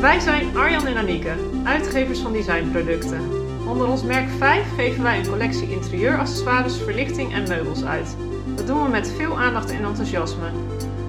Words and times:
Wij 0.00 0.20
zijn 0.20 0.56
Arjan 0.56 0.86
en 0.86 0.96
Anieke, 0.96 1.32
uitgevers 1.64 2.18
van 2.18 2.32
designproducten. 2.32 3.20
Onder 3.66 3.88
ons 3.88 4.02
merk 4.02 4.28
5 4.38 4.74
geven 4.76 5.02
wij 5.02 5.18
een 5.18 5.28
collectie 5.28 5.70
interieuraccessoires, 5.70 6.76
verlichting 6.76 7.32
en 7.32 7.48
meubels 7.48 7.84
uit. 7.84 8.16
Dat 8.56 8.66
doen 8.66 8.82
we 8.82 8.88
met 8.88 9.12
veel 9.16 9.38
aandacht 9.38 9.70
en 9.70 9.84
enthousiasme. 9.84 10.50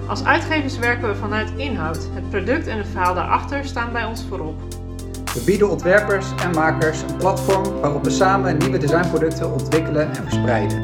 Als 0.06 0.24
uitgevers 0.24 0.78
werken 0.78 1.08
we 1.08 1.14
vanuit 1.14 1.52
inhoud. 1.56 2.08
Het 2.14 2.30
product 2.30 2.66
en 2.66 2.78
het 2.78 2.88
verhaal 2.88 3.14
daarachter 3.14 3.64
staan 3.64 3.92
bij 3.92 4.04
ons 4.04 4.24
voorop. 4.28 4.60
We 5.34 5.42
bieden 5.44 5.70
ontwerpers 5.70 6.26
en 6.42 6.50
makers 6.50 7.02
een 7.02 7.16
platform 7.16 7.80
waarop 7.80 8.04
we 8.04 8.10
samen 8.10 8.56
nieuwe 8.58 8.78
designproducten 8.78 9.52
ontwikkelen 9.52 10.08
en 10.08 10.14
verspreiden. 10.14 10.80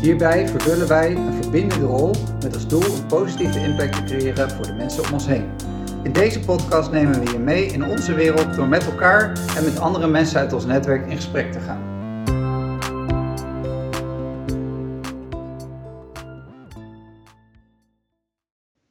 Hierbij 0.00 0.48
vervullen 0.48 0.88
wij 0.88 1.16
een 1.16 1.42
verbindende 1.42 1.86
rol 1.86 2.14
met 2.42 2.54
als 2.54 2.68
doel 2.68 2.84
een 2.84 3.06
positieve 3.06 3.60
impact 3.60 3.92
te 3.92 4.04
creëren 4.04 4.50
voor 4.50 4.66
de 4.66 4.72
mensen 4.72 5.04
om 5.04 5.12
ons 5.12 5.26
heen. 5.26 5.75
In 6.06 6.12
deze 6.12 6.40
podcast 6.40 6.90
nemen 6.90 7.24
we 7.24 7.30
je 7.30 7.38
mee 7.38 7.66
in 7.66 7.84
onze 7.84 8.14
wereld 8.14 8.54
door 8.54 8.68
met 8.68 8.86
elkaar 8.86 9.32
en 9.56 9.64
met 9.64 9.78
andere 9.78 10.06
mensen 10.06 10.40
uit 10.40 10.52
ons 10.52 10.64
netwerk 10.64 11.06
in 11.06 11.16
gesprek 11.16 11.52
te 11.52 11.60
gaan. 11.60 11.82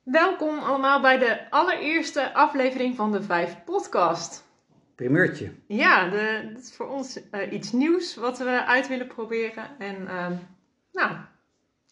Welkom 0.03 0.59
allemaal 0.59 1.01
bij 1.01 1.17
de 1.17 1.49
allereerste 1.49 2.33
aflevering 2.33 2.95
van 2.95 3.11
de 3.11 3.23
Vijf 3.23 3.63
Podcast. 3.65 4.43
Primeurtje. 4.95 5.51
Ja, 5.67 6.09
de, 6.09 6.49
dat 6.53 6.61
is 6.63 6.75
voor 6.75 6.87
ons 6.87 7.29
eh, 7.31 7.51
iets 7.51 7.71
nieuws 7.71 8.15
wat 8.15 8.37
we 8.37 8.65
uit 8.65 8.87
willen 8.87 9.07
proberen. 9.07 9.79
En 9.79 10.07
ehm, 10.07 10.33
nou, 10.91 11.11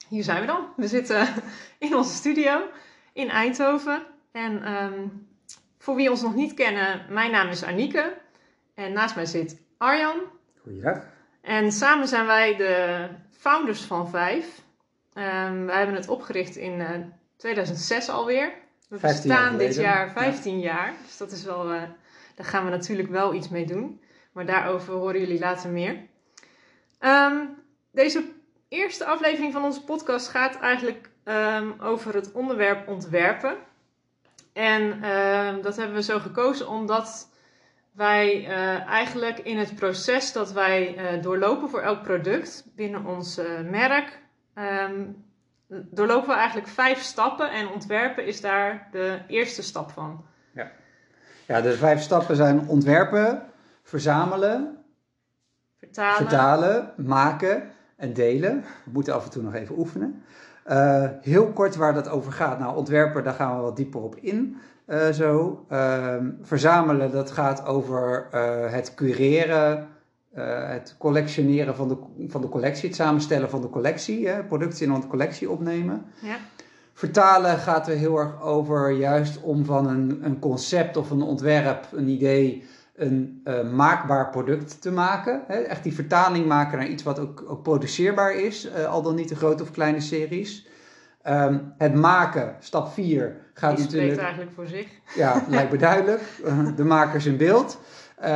hier 0.09 0.23
zijn 0.23 0.41
we 0.41 0.47
dan. 0.47 0.67
We 0.75 0.87
zitten 0.87 1.27
in 1.87 1.95
onze 1.95 2.13
studio 2.15 2.61
in 3.13 3.29
Eindhoven. 3.29 4.12
En 4.33 4.63
ehm, 4.63 5.07
voor 5.77 5.95
wie 5.95 6.09
ons 6.09 6.21
nog 6.21 6.35
niet 6.35 6.53
kennen, 6.53 7.05
mijn 7.09 7.31
naam 7.31 7.47
is 7.47 7.63
Anieke. 7.63 8.17
En 8.73 8.93
naast 8.93 9.15
mij 9.15 9.25
zit 9.25 9.61
Arjan. 9.77 10.21
Goeiedag. 10.61 11.05
En 11.41 11.71
samen 11.71 12.07
zijn 12.07 12.25
wij 12.25 12.55
de 12.55 13.07
founders 13.31 13.81
van 13.81 14.09
Vijf. 14.09 14.61
Um, 15.13 15.65
wij 15.65 15.77
hebben 15.77 15.95
het 15.95 16.07
opgericht 16.07 16.55
in 16.55 16.79
uh, 16.79 16.89
2006 17.37 18.09
alweer. 18.09 18.53
We 18.89 18.99
15 18.99 19.29
jaar 19.29 19.39
bestaan 19.39 19.57
dit 19.57 19.75
jaar 19.75 20.11
15 20.11 20.59
jaar. 20.59 20.93
Dus 21.05 21.17
dat 21.17 21.31
is 21.31 21.43
wel, 21.43 21.73
uh, 21.73 21.81
daar 22.35 22.45
gaan 22.45 22.63
we 22.63 22.69
natuurlijk 22.69 23.09
wel 23.09 23.33
iets 23.33 23.49
mee 23.49 23.65
doen. 23.65 24.01
Maar 24.31 24.45
daarover 24.45 24.93
horen 24.93 25.19
jullie 25.19 25.39
later 25.39 25.69
meer. 25.69 25.97
Um, 26.99 27.49
deze 27.91 28.23
eerste 28.67 29.05
aflevering 29.05 29.53
van 29.53 29.63
onze 29.63 29.83
podcast 29.83 30.27
gaat 30.27 30.59
eigenlijk 30.59 31.09
um, 31.23 31.75
over 31.79 32.13
het 32.13 32.31
onderwerp 32.31 32.87
ontwerpen. 32.87 33.57
En 34.53 34.81
uh, 34.81 35.63
dat 35.63 35.75
hebben 35.75 35.95
we 35.95 36.03
zo 36.03 36.19
gekozen 36.19 36.67
omdat 36.67 37.29
wij 37.91 38.41
uh, 38.41 38.87
eigenlijk 38.87 39.39
in 39.39 39.57
het 39.57 39.75
proces 39.75 40.31
dat 40.31 40.51
wij 40.51 40.97
uh, 40.97 41.21
doorlopen 41.21 41.69
voor 41.69 41.81
elk 41.81 42.03
product 42.03 42.65
binnen 42.75 43.05
ons 43.05 43.39
uh, 43.39 43.45
merk, 43.69 44.19
um, 44.55 45.25
doorlopen 45.67 46.27
we 46.29 46.35
eigenlijk 46.35 46.67
vijf 46.67 47.01
stappen 47.01 47.51
en 47.51 47.69
ontwerpen 47.69 48.25
is 48.25 48.41
daar 48.41 48.87
de 48.91 49.21
eerste 49.27 49.61
stap 49.61 49.91
van. 49.91 50.25
Ja, 50.53 50.71
ja 51.47 51.61
de 51.61 51.73
vijf 51.73 52.01
stappen 52.01 52.35
zijn 52.35 52.67
ontwerpen, 52.67 53.43
verzamelen, 53.83 54.77
vertalen, 55.79 56.15
vertalen 56.15 56.93
maken 56.97 57.71
en 57.95 58.13
delen. 58.13 58.61
We 58.85 58.91
moeten 58.91 59.13
af 59.13 59.23
en 59.23 59.31
toe 59.31 59.43
nog 59.43 59.53
even 59.53 59.77
oefenen. 59.77 60.23
Uh, 60.69 61.05
heel 61.21 61.47
kort 61.47 61.75
waar 61.75 61.93
dat 61.93 62.09
over 62.09 62.31
gaat. 62.31 62.59
Nou, 62.59 62.75
ontwerpen, 62.75 63.23
daar 63.23 63.33
gaan 63.33 63.55
we 63.55 63.61
wat 63.61 63.75
dieper 63.75 64.01
op 64.01 64.15
in. 64.15 64.55
Uh, 64.87 65.09
zo. 65.09 65.65
Uh, 65.71 66.15
verzamelen, 66.41 67.11
dat 67.11 67.31
gaat 67.31 67.65
over 67.65 68.27
uh, 68.33 68.71
het 68.71 68.93
cureren, 68.93 69.87
het 70.33 70.95
collectioneren 70.97 71.75
van 71.75 71.87
de, 71.87 71.97
van 72.27 72.41
de 72.41 72.49
collectie, 72.49 72.87
het 72.87 72.97
samenstellen 72.97 73.49
van 73.49 73.61
de 73.61 73.69
collectie, 73.69 74.27
hè, 74.27 74.43
producten 74.43 74.85
in 74.85 74.91
een 74.91 75.07
collectie 75.07 75.49
opnemen. 75.49 76.05
Ja. 76.21 76.35
Vertalen 76.93 77.57
gaat 77.57 77.87
er 77.87 77.95
heel 77.95 78.17
erg 78.17 78.41
over 78.41 78.91
juist 78.91 79.41
om 79.41 79.65
van 79.65 79.87
een, 79.87 80.19
een 80.23 80.39
concept 80.39 80.97
of 80.97 81.11
een 81.11 81.21
ontwerp, 81.21 81.87
een 81.91 82.07
idee, 82.07 82.63
een 82.95 83.41
uh, 83.45 83.71
maakbaar 83.71 84.29
product 84.29 84.81
te 84.81 84.91
maken. 84.91 85.43
Hè? 85.47 85.55
Echt 85.55 85.83
die 85.83 85.93
vertaling 85.93 86.45
maken 86.45 86.77
naar 86.77 86.87
iets 86.87 87.03
wat 87.03 87.19
ook, 87.19 87.43
ook 87.47 87.63
produceerbaar 87.63 88.35
is, 88.35 88.65
uh, 88.65 88.85
al 88.85 89.01
dan 89.01 89.15
niet 89.15 89.29
de 89.29 89.35
grote 89.35 89.63
of 89.63 89.71
kleine 89.71 90.01
series. 90.01 90.67
Um, 91.27 91.73
het 91.77 91.93
maken, 91.93 92.55
stap 92.59 92.93
4, 92.93 93.37
gaat 93.53 93.75
Die 93.75 93.85
natuurlijk. 93.85 94.21
eigenlijk 94.21 94.51
voor 94.55 94.67
zich. 94.67 94.87
Ja, 95.15 95.43
lijkt 95.49 95.71
me 95.71 95.77
duidelijk. 95.77 96.21
Uh, 96.45 96.75
de 96.75 96.83
makers 96.83 97.25
in 97.25 97.37
beeld. 97.37 97.79
Uh, 98.19 98.27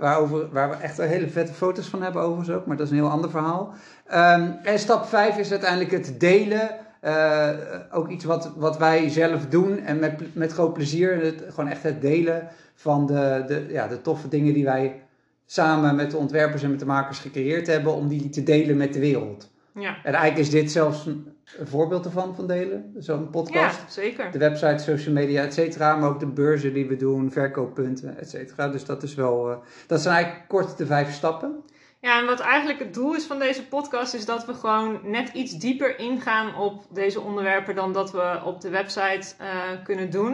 waarover, 0.00 0.48
waar 0.52 0.70
we 0.70 0.76
echt 0.76 0.96
hele 0.96 1.28
vette 1.28 1.52
foto's 1.52 1.86
van 1.86 2.02
hebben, 2.02 2.22
overigens 2.22 2.56
ook, 2.56 2.66
maar 2.66 2.76
dat 2.76 2.86
is 2.86 2.92
een 2.92 2.98
heel 2.98 3.10
ander 3.10 3.30
verhaal. 3.30 3.74
Um, 4.12 4.58
en 4.62 4.78
stap 4.78 5.06
5 5.06 5.38
is 5.38 5.50
uiteindelijk 5.50 5.90
het 5.90 6.20
delen. 6.20 6.70
Uh, 7.06 7.50
ook 7.90 8.08
iets 8.08 8.24
wat, 8.24 8.52
wat 8.56 8.78
wij 8.78 9.08
zelf 9.08 9.46
doen 9.46 9.78
en 9.78 9.98
met, 9.98 10.34
met 10.34 10.52
groot 10.52 10.72
plezier. 10.72 11.24
Het, 11.24 11.44
gewoon 11.48 11.70
echt 11.70 11.82
het 11.82 12.00
delen 12.00 12.48
van 12.74 13.06
de, 13.06 13.44
de, 13.46 13.66
ja, 13.68 13.88
de 13.88 14.00
toffe 14.00 14.28
dingen 14.28 14.54
die 14.54 14.64
wij 14.64 15.02
samen 15.46 15.96
met 15.96 16.10
de 16.10 16.16
ontwerpers 16.16 16.62
en 16.62 16.70
met 16.70 16.78
de 16.78 16.86
makers 16.86 17.18
gecreëerd 17.18 17.66
hebben, 17.66 17.94
om 17.94 18.08
die 18.08 18.28
te 18.28 18.42
delen 18.42 18.76
met 18.76 18.92
de 18.92 19.00
wereld. 19.00 19.52
Ja. 19.74 19.96
En 20.02 20.14
eigenlijk 20.14 20.38
is 20.38 20.50
dit 20.50 20.70
zelfs 20.72 21.06
een, 21.06 21.32
een 21.58 21.66
voorbeeld 21.66 22.04
ervan, 22.04 22.34
van 22.34 22.46
delen, 22.46 22.94
zo'n 22.98 23.30
podcast. 23.30 23.80
Ja, 23.80 23.88
zeker. 23.88 24.30
De 24.30 24.38
website, 24.38 24.82
social 24.82 25.14
media, 25.14 25.42
et 25.42 25.54
cetera, 25.54 25.96
maar 25.96 26.08
ook 26.08 26.20
de 26.20 26.26
beurzen 26.26 26.74
die 26.74 26.86
we 26.86 26.96
doen, 26.96 27.32
verkooppunten, 27.32 28.18
et 28.18 28.30
cetera. 28.30 28.68
Dus 28.68 28.84
dat 28.84 29.02
is 29.02 29.14
wel, 29.14 29.50
uh, 29.50 29.56
dat 29.86 30.00
zijn 30.00 30.14
eigenlijk 30.14 30.48
kort 30.48 30.76
de 30.78 30.86
vijf 30.86 31.12
stappen. 31.12 31.62
Ja, 32.04 32.18
en 32.18 32.26
wat 32.26 32.40
eigenlijk 32.40 32.78
het 32.78 32.94
doel 32.94 33.14
is 33.14 33.24
van 33.24 33.38
deze 33.38 33.66
podcast, 33.66 34.14
is 34.14 34.24
dat 34.24 34.46
we 34.46 34.54
gewoon 34.54 35.00
net 35.02 35.28
iets 35.28 35.52
dieper 35.52 35.98
ingaan 35.98 36.54
op 36.56 36.84
deze 36.90 37.20
onderwerpen 37.20 37.74
dan 37.74 37.92
dat 37.92 38.12
we 38.12 38.40
op 38.44 38.60
de 38.60 38.68
website 38.68 39.34
uh, 39.40 39.48
kunnen 39.84 40.10
doen. 40.10 40.32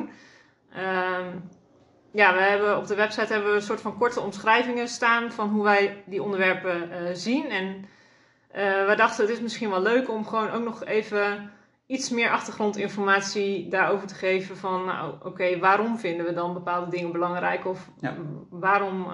Um, 0.77 1.49
ja, 2.13 2.35
we 2.35 2.41
hebben 2.41 2.77
op 2.77 2.87
de 2.87 2.95
website 2.95 3.33
hebben 3.33 3.51
we 3.51 3.57
een 3.57 3.63
soort 3.63 3.81
van 3.81 3.99
korte 3.99 4.21
omschrijvingen 4.21 4.89
staan 4.89 5.33
van 5.33 5.49
hoe 5.49 5.63
wij 5.63 6.03
die 6.07 6.23
onderwerpen 6.23 6.91
uh, 6.91 6.97
zien. 7.13 7.51
En 7.51 7.67
uh, 7.77 8.87
we 8.89 8.95
dachten 8.97 9.25
het 9.25 9.35
is 9.35 9.41
misschien 9.41 9.71
wel 9.71 9.83
leuk 9.83 10.11
om 10.11 10.27
gewoon 10.27 10.51
ook 10.51 10.65
nog 10.65 10.85
even 10.85 11.51
iets 11.87 12.11
meer 12.11 12.31
achtergrondinformatie 12.31 13.69
daarover 13.69 14.07
te 14.07 14.15
geven. 14.15 14.57
Van 14.57 14.85
nou, 14.85 15.15
oké, 15.15 15.27
okay, 15.27 15.59
waarom 15.59 15.99
vinden 15.99 16.27
we 16.27 16.33
dan 16.33 16.55
bepaalde 16.55 16.91
dingen 16.91 17.13
belangrijk? 17.13 17.67
Of 17.67 17.89
ja. 18.01 18.17
waarom 18.51 19.07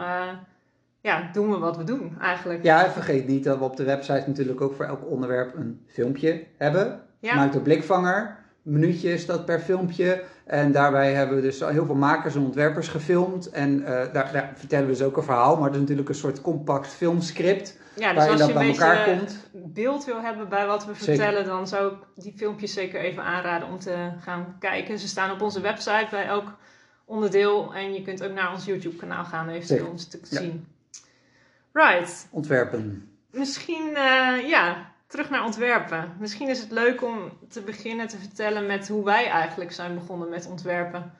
ja, 1.06 1.28
doen 1.32 1.50
we 1.50 1.58
wat 1.58 1.76
we 1.76 1.84
doen 1.84 2.16
eigenlijk? 2.20 2.62
Ja, 2.62 2.90
vergeet 2.90 3.26
niet 3.26 3.44
dat 3.44 3.58
we 3.58 3.64
op 3.64 3.76
de 3.76 3.84
website 3.84 4.24
natuurlijk 4.26 4.60
ook 4.60 4.74
voor 4.74 4.84
elk 4.84 5.10
onderwerp 5.10 5.54
een 5.54 5.80
filmpje 5.86 6.44
hebben. 6.56 7.00
Ja. 7.20 7.34
Maak 7.34 7.52
de 7.52 7.60
blikvanger. 7.60 8.36
Minuutje 8.62 9.12
is 9.12 9.26
dat 9.26 9.44
per 9.44 9.60
filmpje. 9.60 10.22
En 10.44 10.72
daarbij 10.72 11.12
hebben 11.12 11.36
we 11.36 11.42
dus 11.42 11.60
heel 11.60 11.86
veel 11.86 11.94
makers 11.94 12.34
en 12.34 12.40
ontwerpers 12.40 12.88
gefilmd. 12.88 13.50
En 13.50 13.80
uh, 13.80 13.86
daar, 13.86 14.12
daar, 14.32 14.52
vertellen 14.54 14.86
we 14.86 14.92
dus 14.92 15.02
ook 15.02 15.16
een 15.16 15.22
verhaal. 15.22 15.56
Maar 15.56 15.64
het 15.64 15.74
is 15.74 15.80
natuurlijk 15.80 16.08
een 16.08 16.14
soort 16.14 16.40
compact 16.40 16.88
filmscript. 16.88 17.78
Ja, 17.96 18.08
dus 18.08 18.16
waarin 18.16 18.30
als 18.32 18.40
dat 18.40 18.48
je 18.48 18.54
bij 18.54 18.64
een 18.64 18.72
elkaar 18.72 19.04
beetje 19.04 19.18
komt. 19.18 19.74
beeld 19.74 20.04
wil 20.04 20.20
hebben 20.20 20.48
bij 20.48 20.66
wat 20.66 20.86
we 20.86 20.94
Zeker. 20.94 21.04
vertellen, 21.04 21.44
dan 21.44 21.68
zou 21.68 21.92
ik 21.92 21.98
die 22.14 22.32
filmpjes 22.36 22.72
zeker 22.72 23.00
even 23.00 23.22
aanraden 23.22 23.68
om 23.68 23.78
te 23.78 24.10
gaan 24.20 24.56
kijken. 24.58 24.98
Ze 24.98 25.08
staan 25.08 25.30
op 25.30 25.40
onze 25.40 25.60
website 25.60 26.06
bij 26.10 26.26
elk 26.26 26.56
onderdeel. 27.04 27.74
En 27.74 27.92
je 27.94 28.02
kunt 28.02 28.24
ook 28.24 28.32
naar 28.32 28.52
ons 28.52 28.64
YouTube 28.64 28.96
kanaal 28.96 29.24
gaan 29.24 29.48
eventueel 29.48 29.78
Zeker. 29.78 29.92
om 29.92 29.98
ze 29.98 30.08
te 30.08 30.18
Ja. 30.30 30.40
zien. 30.40 30.66
Right. 31.76 32.28
Ontwerpen. 32.30 33.08
Misschien, 33.30 33.88
uh, 33.88 34.48
ja, 34.48 34.92
terug 35.06 35.30
naar 35.30 35.44
ontwerpen. 35.44 36.16
Misschien 36.18 36.48
is 36.48 36.60
het 36.60 36.70
leuk 36.70 37.02
om 37.02 37.32
te 37.48 37.60
beginnen 37.60 38.08
te 38.08 38.18
vertellen 38.18 38.66
met 38.66 38.88
hoe 38.88 39.04
wij 39.04 39.26
eigenlijk 39.26 39.72
zijn 39.72 39.94
begonnen 39.94 40.28
met 40.28 40.46
ontwerpen. 40.46 41.12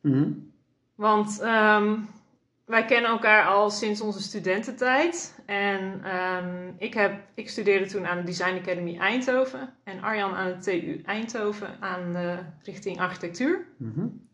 Mm 0.00 0.12
-hmm. 0.12 0.52
Want 0.94 1.42
um, 1.42 2.08
wij 2.64 2.84
kennen 2.84 3.10
elkaar 3.10 3.46
al 3.46 3.70
sinds 3.70 4.00
onze 4.00 4.22
studententijd. 4.22 5.42
En 5.46 6.02
um, 6.16 6.74
ik, 6.78 6.94
heb, 6.94 7.20
ik 7.34 7.48
studeerde 7.50 7.86
toen 7.86 8.06
aan 8.06 8.18
de 8.18 8.24
Design 8.24 8.58
Academy 8.58 8.98
Eindhoven. 8.98 9.74
En 9.84 10.02
Arjan 10.02 10.34
aan 10.34 10.48
de 10.48 10.58
TU 10.58 11.02
Eindhoven 11.04 11.76
aan 11.80 12.12
de 12.12 12.38
richting 12.62 13.00
architectuur. 13.00 13.66
Mm 13.76 13.92
-hmm. 13.94 14.28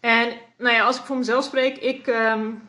En 0.00 0.32
nou 0.58 0.74
ja, 0.74 0.84
als 0.84 0.98
ik 0.98 1.04
voor 1.04 1.16
mezelf 1.16 1.44
spreek, 1.44 1.76
ik, 1.76 2.06
um, 2.06 2.62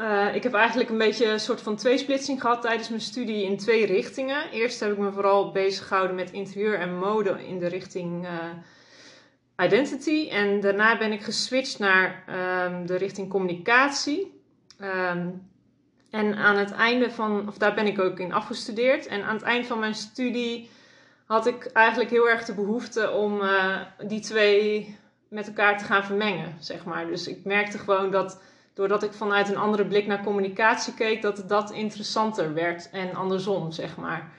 uh, 0.00 0.34
ik 0.34 0.42
heb 0.42 0.54
eigenlijk 0.54 0.90
een 0.90 0.98
beetje 0.98 1.26
een 1.26 1.40
soort 1.40 1.60
van 1.60 1.76
tweesplitsing 1.76 2.40
gehad 2.40 2.62
tijdens 2.62 2.88
mijn 2.88 3.00
studie 3.00 3.44
in 3.44 3.56
twee 3.56 3.86
richtingen. 3.86 4.50
Eerst 4.50 4.80
heb 4.80 4.92
ik 4.92 4.98
me 4.98 5.12
vooral 5.12 5.52
bezig 5.52 5.86
gehouden 5.86 6.16
met 6.16 6.30
interieur 6.30 6.78
en 6.78 6.98
mode 6.98 7.46
in 7.46 7.58
de 7.58 7.66
richting 7.66 8.24
uh, 8.24 9.64
identity. 9.64 10.28
En 10.30 10.60
daarna 10.60 10.98
ben 10.98 11.12
ik 11.12 11.22
geswitcht 11.22 11.78
naar 11.78 12.24
um, 12.66 12.86
de 12.86 12.96
richting 12.96 13.28
communicatie. 13.28 14.42
Um, 14.80 15.48
en 16.10 16.34
aan 16.34 16.56
het 16.56 16.72
einde 16.72 17.10
van, 17.10 17.48
of 17.48 17.58
daar 17.58 17.74
ben 17.74 17.86
ik 17.86 17.98
ook 17.98 18.18
in 18.18 18.32
afgestudeerd. 18.32 19.06
En 19.06 19.22
aan 19.22 19.34
het 19.34 19.44
eind 19.44 19.66
van 19.66 19.78
mijn 19.78 19.94
studie 19.94 20.70
had 21.26 21.46
ik 21.46 21.64
eigenlijk 21.64 22.10
heel 22.10 22.28
erg 22.28 22.44
de 22.44 22.54
behoefte 22.54 23.10
om 23.10 23.40
uh, 23.40 23.80
die 24.06 24.20
twee 24.20 24.98
met 25.28 25.46
elkaar 25.46 25.78
te 25.78 25.84
gaan 25.84 26.04
vermengen, 26.04 26.56
zeg 26.58 26.84
maar. 26.84 27.06
Dus 27.06 27.28
ik 27.28 27.44
merkte 27.44 27.78
gewoon 27.78 28.10
dat 28.10 28.40
doordat 28.80 29.02
ik 29.02 29.12
vanuit 29.12 29.48
een 29.48 29.56
andere 29.56 29.86
blik 29.86 30.06
naar 30.06 30.22
communicatie 30.22 30.94
keek, 30.94 31.22
dat 31.22 31.44
dat 31.48 31.70
interessanter 31.70 32.54
werd 32.54 32.90
en 32.90 33.14
andersom, 33.14 33.72
zeg 33.72 33.96
maar. 33.96 34.30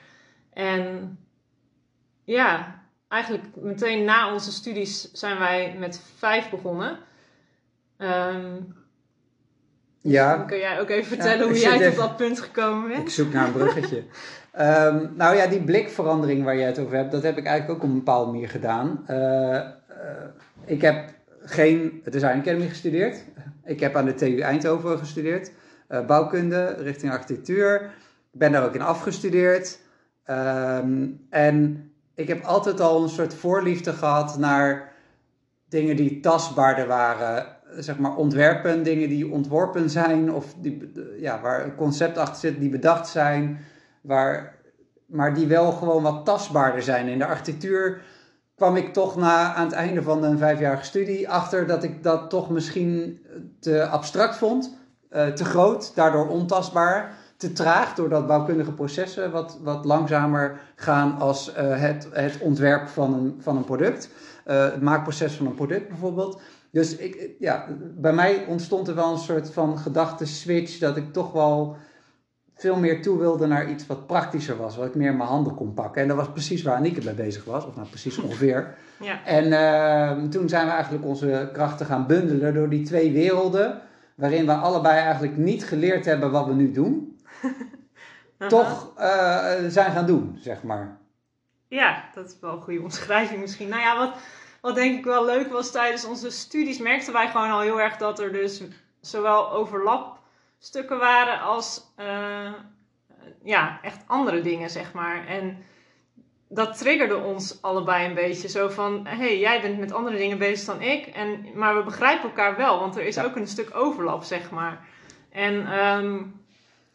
En 0.54 1.18
ja, 2.24 2.80
eigenlijk 3.08 3.44
meteen 3.56 4.04
na 4.04 4.34
onze 4.34 4.52
studies 4.52 5.12
zijn 5.12 5.40
wij 5.40 5.76
met 5.80 6.02
vijf 6.18 6.50
begonnen. 6.50 6.98
Ehm, 7.98 8.56
Ja, 10.02 10.38
dan 10.38 10.48
kun 10.48 10.58
jij 10.58 10.80
ook 10.80 10.90
even 10.90 11.08
vertellen 11.08 11.38
Ja, 11.38 11.44
ik 11.44 11.50
hoe 11.50 11.60
jij 11.60 11.90
tot 11.90 11.98
dat 11.98 12.18
punt 12.18 12.42
gekomen 12.42 12.90
ik 12.90 12.96
bent? 12.96 13.12
zoek 13.12 13.34
naar 13.34 13.46
een 13.46 13.54
bruggetje. 13.54 14.04
Ehm, 14.52 15.08
nou 15.16 15.36
ja, 15.36 15.48
die 15.48 15.64
blikverandering 15.64 16.44
waar 16.44 16.58
jij 16.58 16.68
het 16.68 16.80
over 16.80 16.96
hebt, 16.96 17.12
dat 17.12 17.24
heb 17.24 17.38
ik 17.38 17.46
eigenlijk 17.46 17.78
ook 17.78 17.84
op 17.86 17.90
een 17.90 18.04
bepaalde 18.04 18.32
manier 18.32 18.50
gedaan. 18.50 19.04
Eh, 19.08 19.56
eh, 19.56 19.66
ik 20.66 20.82
heb 20.82 21.10
geen 21.44 22.02
Design 22.10 22.40
Academy 22.40 22.68
gestudeerd. 22.68 23.24
Ik 23.66 23.80
heb 23.80 23.96
aan 23.96 24.06
de 24.06 24.14
TU 24.14 24.40
Eindhoven 24.40 24.98
gestudeerd. 24.98 25.52
eh, 25.88 26.06
bouwkunde 26.06 26.66
richting 26.80 27.12
architectuur. 27.12 27.82
Ik 28.32 28.40
ben 28.40 28.52
daar 28.52 28.66
ook 28.66 28.76
in 28.76 28.82
afgestudeerd. 28.82 29.80
Ehm, 30.24 31.08
en 31.30 31.92
ik 32.16 32.28
heb 32.28 32.44
altijd 32.44 32.80
al 32.80 33.04
een 33.04 33.10
soort 33.10 33.34
voorliefde 33.34 33.94
gehad 33.94 34.38
naar 34.38 34.92
dingen 35.70 35.96
die 35.96 36.20
tastbaarder 36.20 36.88
waren. 36.88 37.46
Zeg 37.78 37.98
maar 37.98 38.16
ontwerpen, 38.16 38.84
dingen 38.84 39.10
die 39.10 39.32
ontworpen 39.32 39.90
zijn 39.90 40.34
of 40.34 40.54
die, 40.58 40.92
ja, 41.20 41.42
waar 41.42 41.64
een 41.64 41.76
concept 41.76 42.18
achter 42.18 42.40
zit, 42.40 42.60
die 42.60 42.70
bedacht 42.70 43.08
zijn, 43.08 43.60
waar, 44.02 44.56
maar 45.06 45.34
die 45.34 45.48
wel 45.48 45.72
gewoon 45.72 46.04
wat 46.04 46.26
tastbaarder 46.26 46.82
zijn. 46.82 47.08
In 47.08 47.18
de 47.18 47.26
architectuur 47.26 48.02
kwam 48.62 48.76
ik 48.76 48.94
toch 48.94 49.16
na, 49.16 49.54
aan 49.54 49.66
het 49.66 49.74
einde 49.74 50.02
van 50.02 50.24
een 50.24 50.38
vijfjarige 50.38 50.84
studie 50.84 51.30
achter 51.30 51.68
dat 51.68 51.84
ik 51.84 52.04
dat 52.04 52.30
toch 52.30 52.50
misschien 52.50 53.20
te 53.60 53.86
abstract 53.88 54.36
vond, 54.36 54.78
eh, 55.10 55.28
te 55.28 55.46
groot, 55.46 55.92
daardoor 55.96 56.28
ontastbaar, 56.28 57.18
te 57.38 57.52
traag, 57.52 57.94
doordat 57.94 58.28
bouwkundige 58.28 58.72
processen 58.72 59.32
wat, 59.32 59.58
wat 59.64 59.86
langzamer 59.86 60.60
gaan 60.76 61.20
als 61.20 61.54
eh, 61.54 61.80
het, 61.80 62.08
het 62.12 62.38
ontwerp 62.40 62.88
van 62.88 63.14
een, 63.14 63.36
van 63.40 63.58
een 63.58 63.64
product. 63.64 64.10
Eh, 64.46 64.64
het 64.64 64.82
maakproces 64.82 65.34
van 65.34 65.46
een 65.46 65.56
product 65.56 65.88
bijvoorbeeld. 65.88 66.42
Dus 66.72 66.96
ik, 66.96 67.30
ja, 67.40 67.66
bij 67.98 68.14
mij 68.14 68.46
ontstond 68.48 68.88
er 68.88 68.96
wel 68.96 69.12
een 69.12 69.18
soort 69.18 69.50
van 69.50 69.78
gedachteswitch 69.78 70.80
dat 70.80 70.98
ik 70.98 71.14
toch 71.14 71.32
wel 71.32 71.76
veel 72.62 72.76
meer 72.76 73.02
toe 73.02 73.18
wilde 73.18 73.48
naar 73.48 73.70
iets 73.70 73.88
wat 73.88 74.08
praktischer 74.08 74.58
was, 74.58 74.76
wat 74.76 74.86
ik 74.86 74.96
meer 74.96 75.10
in 75.10 75.18
mijn 75.18 75.30
handen 75.30 75.56
kon 75.56 75.74
pakken. 75.74 76.02
En 76.02 76.08
dat 76.08 76.18
was 76.18 76.32
precies 76.32 76.62
waar 76.64 76.76
Anike 76.76 77.04
mee 77.04 77.14
bezig 77.14 77.44
was, 77.44 77.66
of 77.66 77.76
nou 77.76 77.88
precies 77.88 78.18
ongeveer. 78.26 78.76
Ja, 79.00 79.26
En 79.26 79.54
ehm, 79.54 80.30
toen 80.30 80.50
zijn 80.50 80.66
we 80.66 80.72
eigenlijk 80.72 81.06
onze 81.06 81.50
krachten 81.54 81.86
gaan 81.86 82.08
bundelen 82.08 82.54
door 82.54 82.70
die 82.70 82.86
twee 82.86 83.12
werelden, 83.12 83.82
waarin 84.16 84.46
we 84.46 84.54
allebei 84.54 85.00
eigenlijk 85.00 85.38
niet 85.38 85.66
geleerd 85.66 86.06
hebben 86.06 86.32
wat 86.32 86.46
we 86.46 86.54
nu 86.54 86.72
doen, 86.72 87.20
toch 88.48 88.92
eh, 88.98 89.54
zijn 89.68 89.92
gaan 89.92 90.06
doen, 90.06 90.38
zeg 90.40 90.64
maar. 90.64 90.98
Ja, 91.68 92.04
dat 92.14 92.28
is 92.28 92.36
wel 92.42 92.54
een 92.54 92.62
goede 92.62 92.82
omschrijving 92.82 93.40
misschien. 93.42 93.70
Nou 93.70 93.82
ja, 93.82 93.98
wat, 93.98 94.16
wat 94.62 94.76
denk 94.76 94.98
ik 94.98 95.06
wel 95.06 95.26
leuk 95.26 95.52
was 95.52 95.72
tijdens 95.72 96.06
onze 96.06 96.30
studies, 96.30 96.80
merkten 96.80 97.14
wij 97.14 97.28
gewoon 97.28 97.52
al 97.52 97.62
heel 97.62 97.82
erg 97.82 97.98
dat 97.98 98.20
er 98.20 98.32
dus 98.32 98.64
zowel 99.00 99.52
overlapstukken 100.62 101.00
waren 101.00 101.42
als 101.42 101.94
eh, 101.96 102.54
ja, 103.44 103.80
echt 103.82 104.04
andere 104.08 104.42
dingen, 104.42 104.70
zeg 104.70 104.94
maar. 104.94 105.28
En 105.28 105.64
dat 106.50 106.78
triggerde 106.78 107.18
ons 107.18 107.62
allebei 107.62 108.08
een 108.08 108.14
beetje. 108.14 108.50
Zo 108.50 108.70
van, 108.70 109.06
hé, 109.08 109.16
hey, 109.16 109.40
jij 109.40 109.62
bent 109.62 109.80
met 109.80 109.92
andere 109.92 110.18
dingen 110.18 110.38
bezig 110.38 110.66
dan 110.66 110.82
ik. 110.82 111.06
En, 111.06 111.46
maar 111.56 111.78
we 111.78 111.84
begrijpen 111.84 112.30
elkaar 112.30 112.58
wel, 112.58 112.80
want 112.80 112.96
er 112.96 113.06
is 113.06 113.16
Ja. 113.16 113.24
ook 113.24 113.36
een 113.36 113.48
stuk 113.48 113.76
overlap, 113.76 114.24
zeg 114.24 114.52
maar. 114.52 114.86
En 115.32 115.68
ehm, 115.72 116.24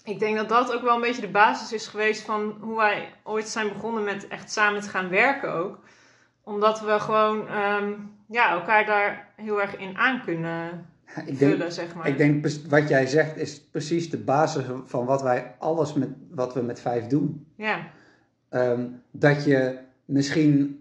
ik 0.04 0.18
denk 0.18 0.36
dat 0.36 0.48
dat 0.48 0.72
ook 0.74 0.82
wel 0.82 0.94
een 0.94 1.00
beetje 1.00 1.20
de 1.20 1.28
basis 1.28 1.72
is 1.72 1.86
geweest 1.86 2.22
van 2.24 2.56
hoe 2.60 2.76
wij 2.76 3.12
ooit 3.22 3.48
zijn 3.48 3.72
begonnen 3.72 4.04
met 4.04 4.28
echt 4.28 4.50
samen 4.52 4.80
te 4.80 4.88
gaan 4.88 5.08
werken 5.08 5.52
ook. 5.52 5.78
Omdat 6.44 6.80
we 6.80 7.00
gewoon 7.00 7.48
ehm, 7.48 7.92
ja, 8.28 8.50
elkaar 8.50 8.86
daar 8.86 9.32
heel 9.36 9.60
erg 9.60 9.76
in 9.76 9.98
aan 9.98 10.22
kunnen 10.24 10.86
Ik 11.26 11.38
denk, 11.38 11.52
vullen, 11.52 11.72
zeg 11.72 11.94
maar. 11.94 12.08
Ik 12.08 12.16
denk 12.18 12.40
pres- 12.40 12.66
wat 12.66 12.88
jij 12.88 13.06
zegt 13.06 13.36
is 13.36 13.60
precies 13.60 14.10
de 14.10 14.18
basis 14.18 14.64
van 14.86 15.04
wat 15.04 15.22
wij 15.22 15.54
alles 15.58 15.92
met 15.92 16.08
wat 16.30 16.54
we 16.54 16.60
met 16.62 16.80
vijf 16.80 17.06
doen. 17.06 17.46
Ja, 17.56 17.78
Ehm, 18.48 18.84
dat 19.10 19.44
je 19.44 19.78
misschien 20.04 20.80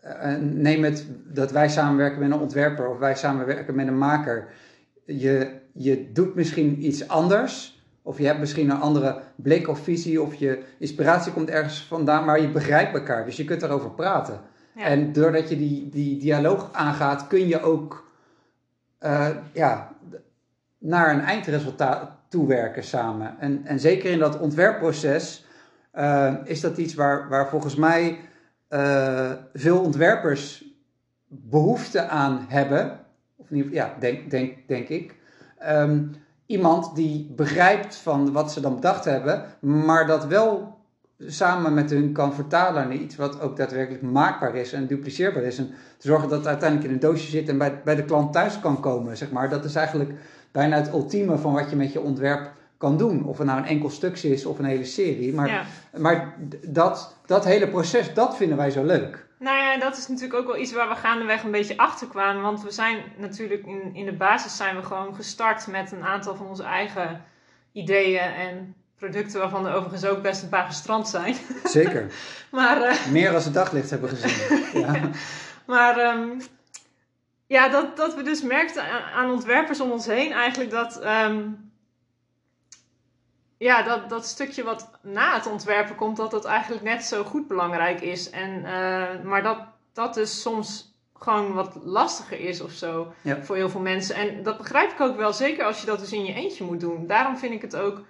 eh, 0.00 0.36
neem 0.40 0.84
het 0.84 1.06
dat 1.24 1.50
wij 1.50 1.68
samenwerken 1.68 2.20
met 2.20 2.30
een 2.30 2.38
ontwerper 2.38 2.88
of 2.88 2.98
wij 2.98 3.14
samenwerken 3.14 3.74
met 3.74 3.86
een 3.86 3.98
maker. 3.98 4.48
Je, 5.04 5.50
je 5.72 6.12
doet 6.12 6.34
misschien 6.34 6.84
iets 6.86 7.08
anders. 7.08 7.82
Of 8.02 8.18
je 8.18 8.26
hebt 8.26 8.38
misschien 8.38 8.70
een 8.70 8.80
andere 8.80 9.20
blik 9.36 9.68
of 9.68 9.78
visie. 9.78 10.22
Of 10.22 10.34
je 10.34 10.62
inspiratie 10.78 11.32
komt 11.32 11.48
ergens 11.50 11.82
vandaan. 11.84 12.24
Maar 12.24 12.40
je 12.40 12.48
begrijpt 12.48 12.94
elkaar. 12.94 13.24
Dus 13.24 13.36
je 13.36 13.44
kunt 13.44 13.62
erover 13.62 13.90
praten. 13.90 14.40
ja. 14.74 14.84
En 14.84 15.12
doordat 15.12 15.48
je 15.48 15.56
die, 15.56 15.88
die 15.88 16.18
dialoog 16.18 16.68
aangaat, 16.72 17.26
kun 17.26 17.48
je 17.48 17.62
ook 17.62 18.08
eh, 19.04 19.28
ja, 19.52 19.88
naar 20.78 21.14
een 21.14 21.20
eindresultaat 21.20 22.10
toewerken 22.28 22.84
samen. 22.84 23.36
En, 23.38 23.60
en 23.64 23.80
zeker 23.80 24.10
in 24.10 24.18
dat 24.18 24.38
ontwerpproces 24.38 25.46
eh, 25.90 26.34
is 26.44 26.60
dat 26.60 26.78
iets 26.78 26.94
waar, 26.94 27.28
waar 27.28 27.48
volgens 27.48 27.74
mij 27.74 28.18
eh, 28.68 29.32
veel 29.54 29.80
ontwerpers 29.80 30.64
behoefte 31.26 32.08
aan 32.08 32.44
hebben. 32.48 33.00
Of 33.36 33.46
geval, 33.48 33.72
ja, 33.72 33.94
denk, 33.98 34.30
denk, 34.30 34.68
denk 34.68 34.88
ik. 34.88 35.14
Ehm, 35.58 36.02
iemand 36.46 36.94
die 36.94 37.32
begrijpt 37.36 37.96
van 37.96 38.32
wat 38.32 38.52
ze 38.52 38.60
dan 38.60 38.74
bedacht 38.74 39.04
hebben, 39.04 39.44
maar 39.60 40.06
dat 40.06 40.26
wel 40.26 40.73
samen 41.18 41.74
met 41.74 41.90
hun 41.90 42.12
kan 42.12 42.34
vertalen 42.34 42.88
naar 42.88 42.96
iets 42.96 43.16
wat 43.16 43.40
ook 43.40 43.56
daadwerkelijk 43.56 44.02
maakbaar 44.02 44.54
is 44.54 44.72
en 44.72 44.86
dupliceerbaar 44.86 45.42
is. 45.42 45.58
En 45.58 45.74
te 45.98 46.06
zorgen 46.06 46.28
dat 46.28 46.38
het 46.38 46.46
uiteindelijk 46.46 46.88
in 46.88 46.94
een 46.94 47.00
doosje 47.00 47.30
zit 47.30 47.48
en 47.48 47.58
bij, 47.58 47.82
bij 47.84 47.94
de 47.94 48.04
klant 48.04 48.32
thuis 48.32 48.60
kan 48.60 48.80
komen, 48.80 49.16
zeg 49.16 49.30
maar. 49.30 49.48
Dat 49.48 49.64
is 49.64 49.74
eigenlijk 49.74 50.10
bijna 50.52 50.76
het 50.76 50.92
ultieme 50.92 51.38
van 51.38 51.52
wat 51.52 51.70
je 51.70 51.76
met 51.76 51.92
je 51.92 52.00
ontwerp 52.00 52.52
kan 52.78 52.96
doen. 52.96 53.24
Of 53.24 53.38
het 53.38 53.46
nou 53.46 53.58
een 53.58 53.66
enkel 53.66 53.90
stukje 53.90 54.28
is 54.28 54.46
of 54.46 54.58
een 54.58 54.64
hele 54.64 54.84
serie. 54.84 55.34
Maar, 55.34 55.48
ja. 55.48 55.64
maar 55.96 56.34
dat, 56.68 57.16
dat 57.26 57.44
hele 57.44 57.68
proces, 57.68 58.14
dat 58.14 58.36
vinden 58.36 58.56
wij 58.56 58.70
zo 58.70 58.84
leuk. 58.84 59.26
Nou 59.38 59.56
ja, 59.56 59.78
dat 59.78 59.96
is 59.96 60.08
natuurlijk 60.08 60.40
ook 60.40 60.46
wel 60.46 60.58
iets 60.58 60.72
waar 60.72 60.88
we 60.88 60.94
gaandeweg 60.94 61.42
een 61.42 61.50
beetje 61.50 61.76
achter 61.76 62.06
kwamen. 62.06 62.42
Want 62.42 62.62
we 62.62 62.70
zijn 62.70 63.02
natuurlijk 63.18 63.66
in, 63.66 63.94
in 63.94 64.04
de 64.04 64.16
basis 64.16 64.56
zijn 64.56 64.76
we 64.76 64.82
gewoon 64.82 65.14
gestart 65.14 65.66
met 65.66 65.92
een 65.92 66.04
aantal 66.04 66.36
van 66.36 66.46
onze 66.46 66.62
eigen 66.62 67.24
ideeën 67.72 68.20
en 68.20 68.74
producten, 68.98 69.40
waarvan 69.40 69.66
er 69.66 69.74
overigens 69.74 70.04
ook 70.04 70.22
best 70.22 70.42
een 70.42 70.48
paar 70.48 70.66
gestrand 70.66 71.08
zijn. 71.08 71.36
Zeker. 71.64 72.12
Maar, 72.50 72.82
eh, 72.82 73.06
Meer 73.10 73.34
als 73.34 73.44
het 73.44 73.54
daglicht 73.54 73.90
hebben 73.90 74.08
gezien. 74.08 74.62
Ja. 74.82 75.10
maar 75.66 75.98
ehm, 75.98 76.28
ja, 77.46 77.68
dat, 77.68 77.96
dat 77.96 78.14
we 78.14 78.22
dus 78.22 78.42
merkten 78.42 78.82
aan, 79.14 79.30
ontwerpers 79.30 79.80
om 79.80 79.90
ons 79.90 80.06
heen 80.06 80.32
eigenlijk 80.32 80.70
dat, 80.70 81.00
ehm, 81.00 81.42
ja, 83.56 83.82
dat 83.82 84.08
dat 84.08 84.26
stukje 84.26 84.62
wat 84.64 84.90
na 85.02 85.34
het 85.34 85.46
ontwerpen 85.46 85.94
komt, 85.96 86.16
dat 86.16 86.30
dat 86.30 86.44
eigenlijk 86.44 86.82
net 86.82 87.04
zo 87.04 87.24
goed 87.24 87.48
belangrijk 87.48 88.00
is. 88.00 88.30
En, 88.30 88.64
eh, 88.64 89.22
maar 89.24 89.42
dat 89.42 89.58
dat 89.92 90.14
dus 90.14 90.40
soms 90.42 90.92
gewoon 91.18 91.52
wat 91.52 91.78
lastiger 91.84 92.40
is 92.40 92.60
of 92.60 92.72
zo 92.72 93.12
Ja. 93.22 93.42
voor 93.42 93.56
heel 93.56 93.68
veel 93.70 93.80
mensen. 93.80 94.14
En 94.14 94.42
dat 94.42 94.58
begrijp 94.58 94.90
ik 94.92 95.00
ook 95.00 95.16
wel, 95.16 95.32
zeker 95.32 95.64
als 95.64 95.80
je 95.80 95.86
dat 95.86 95.98
dus 95.98 96.12
in 96.12 96.24
je 96.24 96.34
eentje 96.34 96.64
moet 96.64 96.80
doen. 96.80 97.06
Daarom 97.06 97.38
vind 97.38 97.52
ik 97.52 97.62
het 97.62 97.76
ook 97.76 98.00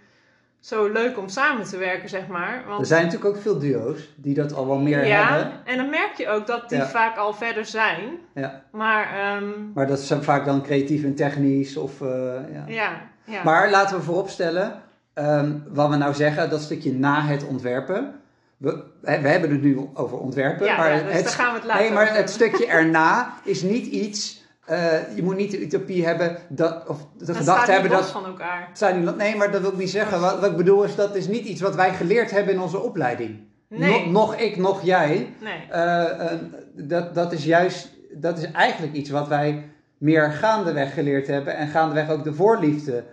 zo 0.64 0.88
leuk 0.92 1.18
om 1.18 1.28
samen 1.28 1.64
te 1.64 1.76
werken, 1.76 2.08
zeg 2.08 2.26
maar. 2.26 2.64
Want 2.66 2.80
Er 2.80 2.86
zijn 2.86 3.04
natuurlijk 3.04 3.36
ook 3.36 3.42
veel 3.42 3.58
duo's 3.58 4.12
die 4.16 4.34
dat 4.34 4.54
al 4.54 4.66
wel 4.66 4.78
meer 4.78 5.06
ja, 5.06 5.26
hebben. 5.28 5.52
en 5.64 5.76
dan 5.76 5.90
merk 5.90 6.14
je 6.16 6.28
ook 6.28 6.46
dat 6.46 6.68
die 6.68 6.78
Ja. 6.78 6.86
vaak 6.86 7.16
al 7.16 7.32
verder 7.34 7.64
zijn. 7.64 8.18
Ja. 8.34 8.62
Maar 8.70 9.06
ehm, 9.14 9.72
Maar 9.74 9.86
dat 9.86 9.98
is 9.98 10.12
vaak 10.20 10.44
dan 10.44 10.62
creatief 10.62 11.04
en 11.04 11.14
technisch. 11.14 11.76
Of, 11.76 12.00
eh, 12.00 12.08
ja. 12.52 12.64
ja, 12.66 13.00
ja. 13.24 13.42
Maar 13.42 13.70
laten 13.70 13.96
we 13.96 14.02
vooropstellen, 14.02 14.82
ehm, 15.14 15.52
wat 15.68 15.88
we 15.88 15.96
nou 15.96 16.14
zeggen, 16.14 16.50
dat 16.50 16.60
stukje 16.60 16.92
na 16.92 17.20
het 17.22 17.46
ontwerpen. 17.46 18.20
We, 18.56 18.82
we 19.00 19.10
hebben 19.10 19.50
het 19.50 19.62
nu 19.62 19.88
over 19.94 20.18
ontwerpen. 20.18 20.66
ja, 20.66 20.76
maar 20.76 20.96
ja, 20.96 21.02
dus 21.02 21.12
het, 21.12 21.24
daar 21.24 21.32
gaan 21.32 21.52
we 21.52 21.58
het 21.58 21.66
later 21.66 21.82
nee, 21.82 21.92
maar 21.92 22.16
het 22.16 22.30
stukje 22.30 22.66
erna 22.66 23.34
is 23.42 23.62
niet 23.62 23.86
iets. 23.86 24.43
Eh, 24.66 25.16
je 25.16 25.22
moet 25.22 25.36
niet 25.36 25.50
de 25.50 25.60
utopie 25.62 26.06
hebben 26.06 26.36
dat, 26.48 26.86
of 26.88 27.06
de 27.16 27.24
Dat 27.24 27.36
gedachte 27.36 27.72
hebben 27.72 27.90
dat. 27.90 28.10
van 28.10 28.24
elkaar. 28.26 28.66
het 28.68 28.78
zijn 28.78 29.04
niet- 29.04 29.16
nee, 29.16 29.36
maar 29.36 29.50
dat 29.50 29.60
wil 29.60 29.70
ik 29.70 29.76
niet 29.78 29.90
zeggen. 29.90 30.20
Wat, 30.20 30.40
wat 30.40 30.50
ik 30.50 30.56
bedoel 30.56 30.82
is, 30.84 30.94
dat 30.94 31.14
is 31.14 31.26
niet 31.26 31.44
iets 31.44 31.60
wat 31.60 31.74
wij 31.74 31.94
geleerd 31.94 32.30
hebben 32.30 32.54
in 32.54 32.60
onze 32.60 32.80
opleiding. 32.80 33.38
Nee. 33.68 33.90
Nog, 33.90 34.10
nog 34.10 34.36
ik, 34.36 34.56
nog 34.56 34.82
jij. 34.82 35.34
Nee. 35.40 35.66
Eh, 35.70 36.32
eh, 36.32 36.38
dat, 36.72 37.14
dat 37.14 37.32
is 37.32 37.44
juist, 37.44 37.88
dat 38.12 38.38
is 38.38 38.50
eigenlijk 38.52 38.92
iets 38.92 39.10
wat 39.10 39.28
wij 39.28 39.70
meer 39.98 40.30
gaandeweg 40.30 40.94
geleerd 40.94 41.26
hebben. 41.26 41.56
En 41.56 41.68
gaandeweg 41.68 42.10
ook 42.10 42.24
de 42.24 42.34
voorliefde 42.34 43.04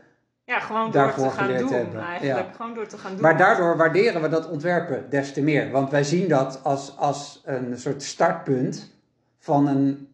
Ja, 0.46 0.60
gewoon 0.60 0.84
door 0.84 0.92
daarvoor 0.92 1.28
te 1.28 1.34
gaan 1.34 1.46
geleerd 1.46 1.60
doen 1.68 1.78
hebben. 1.78 2.02
eigenlijk. 2.02 2.48
Ja. 2.50 2.56
Gewoon 2.56 2.74
door 2.74 2.88
te 2.88 2.98
gaan 2.98 3.12
doen. 3.12 3.22
Maar 3.22 3.38
daardoor 3.38 3.78
waarderen 3.78 4.22
we 4.22 4.30
dat 4.30 4.50
ontwerpen 4.50 5.06
des 5.10 5.34
te 5.34 5.42
meer. 5.42 5.72
Want 5.72 5.92
wij 5.92 6.04
zien 6.04 6.28
dat 6.28 6.60
als, 6.64 6.98
als 6.98 7.42
een 7.46 7.78
soort 7.78 8.04
startpunt 8.04 8.96
van 9.40 9.68
een, 9.68 10.08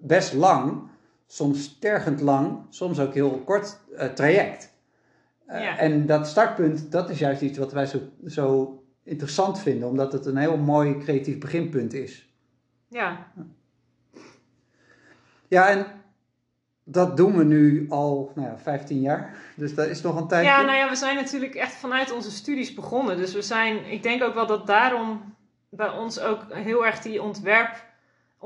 best 0.00 0.32
lang, 0.32 0.88
soms 1.26 1.78
tergend 1.78 2.20
lang, 2.20 2.58
soms 2.68 2.98
ook 2.98 3.14
heel 3.14 3.42
kort 3.44 3.78
eh, 3.96 4.08
traject. 4.08 4.74
Eh, 5.46 5.62
Ja. 5.62 5.78
En 5.78 6.06
dat 6.06 6.26
startpunt, 6.26 6.92
dat 6.92 7.10
is 7.10 7.18
juist 7.18 7.42
iets 7.42 7.58
wat 7.58 7.72
wij 7.72 7.86
zo, 7.86 8.00
zo 8.26 8.80
interessant 9.02 9.58
vinden, 9.58 9.88
omdat 9.88 10.12
het 10.12 10.26
een 10.26 10.36
heel 10.36 10.56
mooi 10.56 10.98
creatief 10.98 11.38
beginpunt 11.38 11.92
is. 11.92 12.28
Ja, 12.88 13.32
Ja, 15.48 15.68
en 15.68 15.86
dat 16.84 17.16
doen 17.16 17.36
we 17.36 17.44
nu 17.44 17.86
al 17.88 18.32
nou 18.34 18.48
ja, 18.48 18.58
15 18.58 19.00
jaar. 19.00 19.36
Dus 19.56 19.74
dat 19.74 19.86
is 19.86 20.02
nog 20.02 20.16
een 20.16 20.28
tijdje. 20.28 20.50
ja, 20.50 20.62
nou 20.62 20.76
ja, 20.76 20.88
we 20.88 20.96
zijn 20.96 21.16
natuurlijk 21.16 21.54
echt 21.54 21.74
vanuit 21.74 22.12
onze 22.12 22.30
studies 22.30 22.74
begonnen. 22.74 23.16
Dus 23.16 23.34
we 23.34 23.42
zijn, 23.42 23.90
ik 23.90 24.02
denk 24.02 24.22
ook 24.22 24.34
wel 24.34 24.46
dat 24.46 24.66
daarom 24.66 25.34
bij 25.68 25.90
ons 25.90 26.20
ook 26.20 26.40
heel 26.52 26.86
erg 26.86 27.00
die 27.00 27.22
ontwerp, 27.22 27.85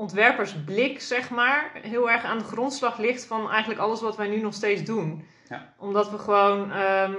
ontwerpersblik, 0.01 1.01
zeg 1.01 1.29
maar, 1.29 1.71
heel 1.81 2.09
erg 2.09 2.23
aan 2.23 2.37
de 2.37 2.43
grondslag 2.43 2.97
ligt 2.97 3.25
van 3.25 3.49
eigenlijk 3.49 3.79
alles 3.81 4.01
wat 4.01 4.17
wij 4.17 4.27
nu 4.27 4.41
nog 4.41 4.53
steeds 4.53 4.83
doen. 4.83 5.25
Ja. 5.49 5.73
Omdat 5.77 6.11
we 6.11 6.17
gewoon, 6.17 6.71
ehm, 6.71 7.13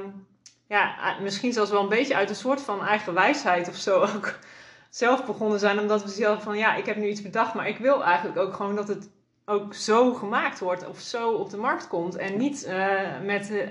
ja, 0.66 0.94
misschien 1.20 1.52
zelfs 1.52 1.70
wel 1.70 1.82
een 1.82 1.88
beetje 1.88 2.16
uit 2.16 2.28
een 2.28 2.34
soort 2.34 2.60
van 2.60 2.86
eigen 2.86 3.14
wijsheid 3.14 3.68
of 3.68 3.74
zo 3.74 4.00
ook 4.00 4.38
zelf 5.02 5.26
begonnen 5.26 5.58
zijn. 5.58 5.78
Omdat 5.78 6.02
we 6.02 6.10
zelf 6.10 6.42
van, 6.42 6.56
ja, 6.56 6.74
ik 6.74 6.86
heb 6.86 6.96
nu 6.96 7.06
iets 7.08 7.22
bedacht, 7.22 7.54
maar 7.54 7.68
ik 7.68 7.78
wil 7.78 8.04
eigenlijk 8.04 8.38
ook 8.38 8.54
gewoon 8.54 8.76
dat 8.76 8.88
het 8.88 9.10
ook 9.44 9.74
zo 9.74 10.14
gemaakt 10.14 10.58
wordt 10.58 10.88
of 10.88 10.98
zo 10.98 11.30
op 11.30 11.50
de 11.50 11.56
markt 11.56 11.88
komt. 11.88 12.16
En 12.16 12.36
niet 12.36 12.64
eh, 12.64 12.86
met 13.24 13.50
eh, 13.50 13.70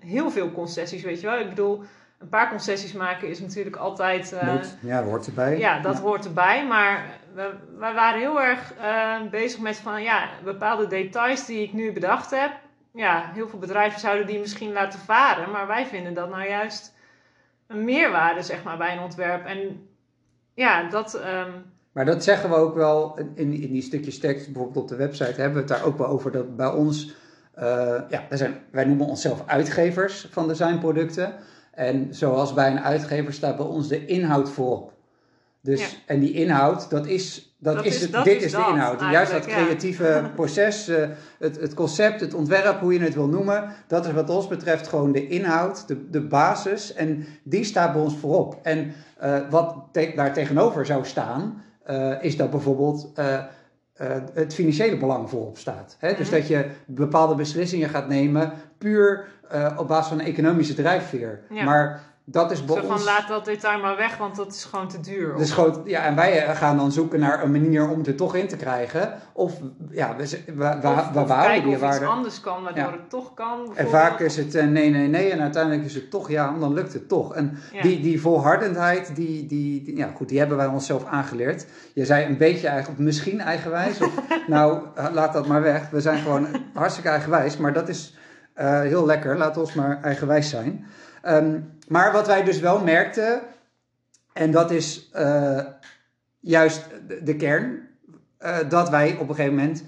heel 0.00 0.30
veel 0.30 0.52
concessies, 0.52 1.02
weet 1.02 1.20
je 1.20 1.26
wel. 1.26 1.38
Ik 1.38 1.48
bedoel, 1.48 1.82
een 2.18 2.28
paar 2.28 2.48
concessies 2.48 2.92
maken 2.92 3.28
is 3.28 3.40
natuurlijk 3.40 3.76
altijd... 3.76 4.32
eh. 4.32 4.54
Ja, 4.80 5.00
dat 5.00 5.10
hoort 5.10 5.26
erbij. 5.26 5.58
ja, 5.58 5.80
dat 5.80 5.98
hoort 5.98 6.24
erbij. 6.24 6.66
Maar 6.66 7.18
we, 7.38 7.54
waren 7.78 8.20
heel 8.20 8.40
erg 8.40 8.74
eh, 8.74 9.30
bezig 9.30 9.60
met 9.60 9.76
van 9.76 10.02
ja, 10.02 10.28
bepaalde 10.44 10.86
details 10.86 11.46
die 11.46 11.62
ik 11.62 11.72
nu 11.72 11.92
bedacht 11.92 12.30
heb. 12.30 12.50
Ja, 12.92 13.30
heel 13.34 13.48
veel 13.48 13.58
bedrijven 13.58 14.00
zouden 14.00 14.26
die 14.26 14.38
misschien 14.38 14.72
laten 14.72 14.98
varen. 14.98 15.50
Maar 15.50 15.66
wij 15.66 15.86
vinden 15.86 16.14
dat 16.14 16.30
nou 16.30 16.48
juist 16.48 16.94
een 17.66 17.84
meerwaarde, 17.84 18.42
zeg 18.42 18.62
maar, 18.62 18.76
bij 18.76 18.92
een 18.92 19.02
ontwerp. 19.02 19.46
En 19.46 19.88
ja, 20.54 20.88
dat. 20.88 21.14
ehm, 21.14 21.50
Maar 21.92 22.04
dat 22.04 22.24
zeggen 22.24 22.50
we 22.50 22.56
ook 22.56 22.74
wel 22.74 23.18
in, 23.34 23.52
in 23.52 23.72
die 23.72 23.82
stukjes 23.82 24.18
tekst, 24.18 24.52
bijvoorbeeld 24.52 24.76
op 24.82 24.88
de 24.88 24.96
website, 24.96 25.40
hebben 25.40 25.52
we 25.52 25.58
het 25.58 25.68
daar 25.68 25.84
ook 25.84 25.98
wel 25.98 26.06
over 26.06 26.32
dat 26.32 26.56
bij 26.56 26.70
ons, 26.70 27.14
eh, 27.54 27.64
ja, 28.08 28.26
wij, 28.28 28.38
zijn, 28.38 28.60
wij 28.70 28.84
noemen 28.84 29.06
onszelf 29.06 29.42
uitgevers 29.46 30.28
van 30.30 30.48
designproducten. 30.48 31.34
En 31.72 32.14
zoals 32.14 32.54
bij 32.54 32.70
een 32.70 32.80
uitgever 32.80 33.32
staat 33.32 33.56
bij 33.56 33.66
ons 33.66 33.88
de 33.88 34.06
inhoud 34.06 34.50
voorop. 34.50 34.97
Dus, 35.60 35.80
Ja. 35.80 35.86
En 36.06 36.20
die 36.20 36.32
inhoud, 36.32 36.90
dat 36.90 37.06
is, 37.06 37.54
dat 37.58 37.74
Dat 37.74 37.84
is, 37.84 37.94
is- 37.94 38.00
het, 38.02 38.12
dat 38.12 38.24
dit 38.24 38.36
is 38.36 38.44
is, 38.44 38.50
de 38.50 38.66
inhoud. 38.70 39.00
Juist 39.00 39.32
dat 39.32 39.44
ja. 39.44 39.50
creatieve 39.54 40.22
proces, 40.34 40.88
eh, 40.88 41.08
het, 41.38 41.60
het 41.60 41.74
concept, 41.74 42.20
het 42.20 42.34
ontwerp, 42.34 42.80
hoe 42.80 42.92
je 42.92 43.00
het 43.00 43.14
wil 43.14 43.28
noemen, 43.28 43.64
dat 43.86 44.06
is 44.06 44.12
wat 44.12 44.30
ons 44.30 44.48
betreft 44.48 44.88
gewoon 44.88 45.12
de 45.12 45.28
inhoud, 45.28 45.88
de, 45.88 46.10
de 46.10 46.20
basis. 46.20 46.92
En 46.94 47.26
die 47.42 47.64
staat 47.64 47.92
bij 47.92 48.02
ons 48.02 48.16
voorop. 48.16 48.58
En 48.62 48.92
eh, 49.18 49.38
wat 49.50 49.76
te- 49.92 50.12
daar 50.16 50.32
tegenover 50.32 50.86
zou 50.86 51.04
staan, 51.04 51.62
eh, 51.84 52.12
is 52.22 52.36
dat 52.36 52.50
bijvoorbeeld 52.50 53.12
het 54.34 54.54
financiële 54.54 54.96
belang 54.98 55.30
voorop 55.30 55.58
staat. 55.58 55.96
Hè? 55.98 56.14
Dus 56.14 56.28
Mhm. 56.30 56.38
dat 56.38 56.48
je 56.48 56.66
bepaalde 56.86 57.34
beslissingen 57.34 57.88
gaat 57.88 58.08
nemen 58.08 58.52
puur 58.78 59.26
op 59.76 59.88
basis 59.88 60.08
van 60.08 60.18
een 60.20 60.26
economische 60.26 60.74
drijfveer. 60.74 61.40
Ja. 61.50 61.64
Maar 61.64 62.00
dat 62.30 62.50
is 62.50 62.64
bij 62.64 62.76
zo 62.76 62.82
van 62.82 62.92
ons... 62.92 63.04
laat 63.04 63.28
dat 63.28 63.44
detail 63.44 63.80
maar 63.80 63.96
weg, 63.96 64.16
want 64.16 64.36
dat 64.36 64.52
is 64.52 64.64
gewoon 64.64 64.88
te 64.88 65.00
duur. 65.00 65.36
Dus 65.36 65.50
gewoon, 65.50 65.80
ja, 65.84 66.02
en 66.04 66.14
wij 66.14 66.44
eh, 66.44 66.56
gaan 66.56 66.76
dan 66.76 66.92
zoeken 66.92 67.20
naar 67.20 67.42
een 67.42 67.50
manier 67.50 67.88
om 67.88 67.98
het 67.98 68.06
er 68.06 68.14
toch 68.16 68.34
in 68.34 68.48
te 68.48 68.56
krijgen. 68.56 69.12
Of 69.32 69.52
ja, 69.90 70.16
we, 70.16 70.28
we, 70.46 70.52
we, 70.54 70.88
of, 70.88 71.10
we 71.12 71.20
of 71.20 71.26
kijken 71.26 71.70
iets 71.70 72.00
anders 72.00 72.40
kan, 72.40 72.62
waardoor 72.62 72.82
Ja. 72.84 72.90
het 72.90 73.10
toch 73.10 73.34
kan. 73.34 73.72
En 73.74 73.88
vaak 73.88 74.20
is 74.20 74.36
het 74.36 74.54
eh, 74.54 74.66
nee, 74.66 74.90
nee, 74.90 75.08
nee. 75.08 75.30
En 75.30 75.40
uiteindelijk 75.40 75.84
is 75.84 75.94
het 75.94 76.10
toch 76.10 76.30
ja, 76.30 76.54
dan 76.60 76.72
lukt 76.74 76.92
het 76.92 77.08
toch. 77.08 77.34
En 77.34 77.58
Ja. 77.72 77.82
die, 77.82 78.00
die 78.00 78.20
volhardendheid, 78.20 79.16
die, 79.16 79.46
die, 79.46 79.82
die- 79.82 79.96
ja, 79.96 80.10
goed, 80.16 80.28
die 80.28 80.38
hebben 80.38 80.56
wij 80.56 80.66
onszelf 80.66 81.04
aangeleerd. 81.04 81.66
Je 81.94 82.04
zei 82.04 82.26
een 82.26 82.36
beetje 82.36 82.68
eigenlijk, 82.68 83.00
misschien 83.00 83.40
eigenwijs. 83.40 84.00
Of, 84.00 84.12
nou, 84.46 84.82
eh, 84.94 85.06
laat 85.12 85.32
dat 85.32 85.46
maar 85.46 85.62
weg. 85.62 85.90
We 85.90 86.00
zijn 86.00 86.18
gewoon 86.22 86.46
hartstikke 86.74 87.08
eigenwijs. 87.08 87.56
Maar 87.56 87.72
dat 87.72 87.88
is 87.88 88.16
heel 88.82 89.06
lekker. 89.06 89.36
Laat 89.36 89.56
ons 89.56 89.74
maar 89.74 90.00
eigenwijs 90.02 90.48
zijn. 90.48 90.86
Ehm, 91.22 91.58
maar 91.88 92.12
wat 92.12 92.26
wij 92.26 92.44
dus 92.44 92.60
wel 92.60 92.84
merkten, 92.84 93.40
en 94.32 94.50
dat 94.50 94.70
is 94.70 95.08
eh, 95.12 95.60
juist 96.40 96.88
de, 97.08 97.22
de 97.22 97.36
kern, 97.36 97.88
eh, 98.38 98.56
dat 98.68 98.88
wij 98.88 99.16
op 99.16 99.28
een 99.28 99.34
gegeven 99.34 99.56
moment 99.56 99.84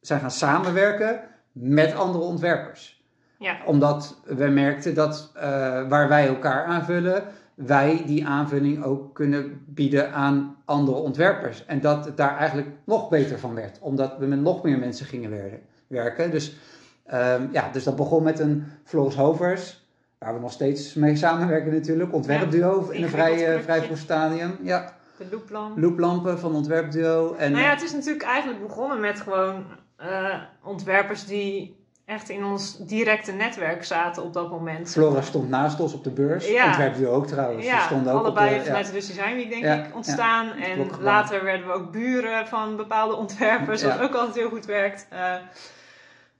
zijn 0.00 0.20
gaan 0.20 0.30
samenwerken 0.30 1.20
met 1.52 1.94
andere 1.94 2.24
ontwerpers 2.24 3.02
Ja. 3.38 3.56
omdat 3.66 4.20
we 4.24 4.46
merkten 4.46 4.94
dat 4.94 5.32
eh, 5.34 5.42
waar 5.88 6.08
wij 6.08 6.26
elkaar 6.26 6.64
aanvullen, 6.64 7.24
wij 7.54 8.02
die 8.06 8.26
aanvulling 8.26 8.84
ook 8.84 9.14
kunnen 9.14 9.62
bieden 9.66 10.12
aan 10.12 10.56
andere 10.64 10.96
ontwerpers. 10.96 11.66
En 11.66 11.80
dat 11.80 12.04
het 12.04 12.16
daar 12.16 12.36
eigenlijk 12.36 12.68
nog 12.84 13.08
beter 13.08 13.38
van 13.38 13.54
werd, 13.54 13.78
omdat 13.80 14.18
we 14.18 14.26
met 14.26 14.40
nog 14.40 14.62
meer 14.62 14.78
mensen 14.78 15.06
gingen 15.06 15.30
werken. 15.30 15.60
werken. 15.86 16.30
Dus, 16.30 16.56
ehm, 17.04 17.46
ja, 17.52 17.70
dus 17.72 17.84
dat 17.84 17.96
begon 17.96 18.22
met 18.22 18.38
een 18.38 18.64
Floris 18.84 19.14
Hovers, 19.14 19.83
waar 20.24 20.34
we 20.34 20.40
nog 20.40 20.52
steeds 20.52 20.94
mee 20.94 21.16
samenwerken 21.16 21.72
natuurlijk. 21.72 22.12
Ontwerpduo 22.14 22.88
in 22.90 23.02
een 23.02 23.08
vrij, 23.08 23.54
eh, 23.54 23.60
vrij 23.60 23.82
vroeg 23.82 23.98
stadium. 23.98 24.58
Ja, 24.62 24.92
De 25.16 25.26
looplamp. 25.30 25.78
looplampen 25.78 26.38
van 26.38 26.54
Ontwerpduo. 26.54 27.34
En, 27.38 27.52
Nou 27.52 27.64
ja, 27.64 27.70
het 27.70 27.82
is 27.82 27.92
natuurlijk 27.92 28.24
eigenlijk 28.24 28.66
begonnen 28.66 29.00
met 29.00 29.20
gewoon 29.20 29.64
eh, 29.96 30.34
ontwerpers 30.62 31.24
die 31.26 31.82
echt 32.04 32.28
in 32.28 32.44
ons 32.44 32.78
directe 32.78 33.32
netwerk 33.32 33.84
zaten 33.84 34.22
op 34.22 34.32
dat 34.32 34.50
moment. 34.50 34.90
Flora 34.90 35.20
stond 35.20 35.48
naast 35.48 35.80
ons 35.80 35.94
op 35.94 36.04
de 36.04 36.10
beurs. 36.10 36.48
Ja. 36.48 36.66
Ontwerpduo 36.66 37.10
ook 37.12 37.26
trouwens. 37.26 37.64
Ja, 37.66 37.80
stonden 37.80 38.12
ook 38.12 38.18
allebei 38.18 38.46
op 38.46 38.52
de, 38.52 38.58
ja. 38.58 38.64
vanuit 38.64 38.86
de 38.86 38.92
Design 38.92 39.34
Week 39.34 39.50
denk 39.50 39.64
Ja, 39.64 39.74
ik 39.84 39.94
ontstaan. 39.94 40.46
ja, 40.46 40.64
en 40.64 40.86
later 41.00 41.44
werden 41.44 41.66
we 41.66 41.72
ook 41.72 41.92
buren 41.92 42.46
van 42.46 42.76
bepaalde 42.76 43.14
ontwerpers, 43.14 43.82
wat 43.82 43.94
Ja. 43.98 44.02
ook 44.02 44.14
altijd 44.14 44.34
heel 44.34 44.48
goed 44.48 44.64
werkt. 44.66 45.06
Ja. 45.10 45.40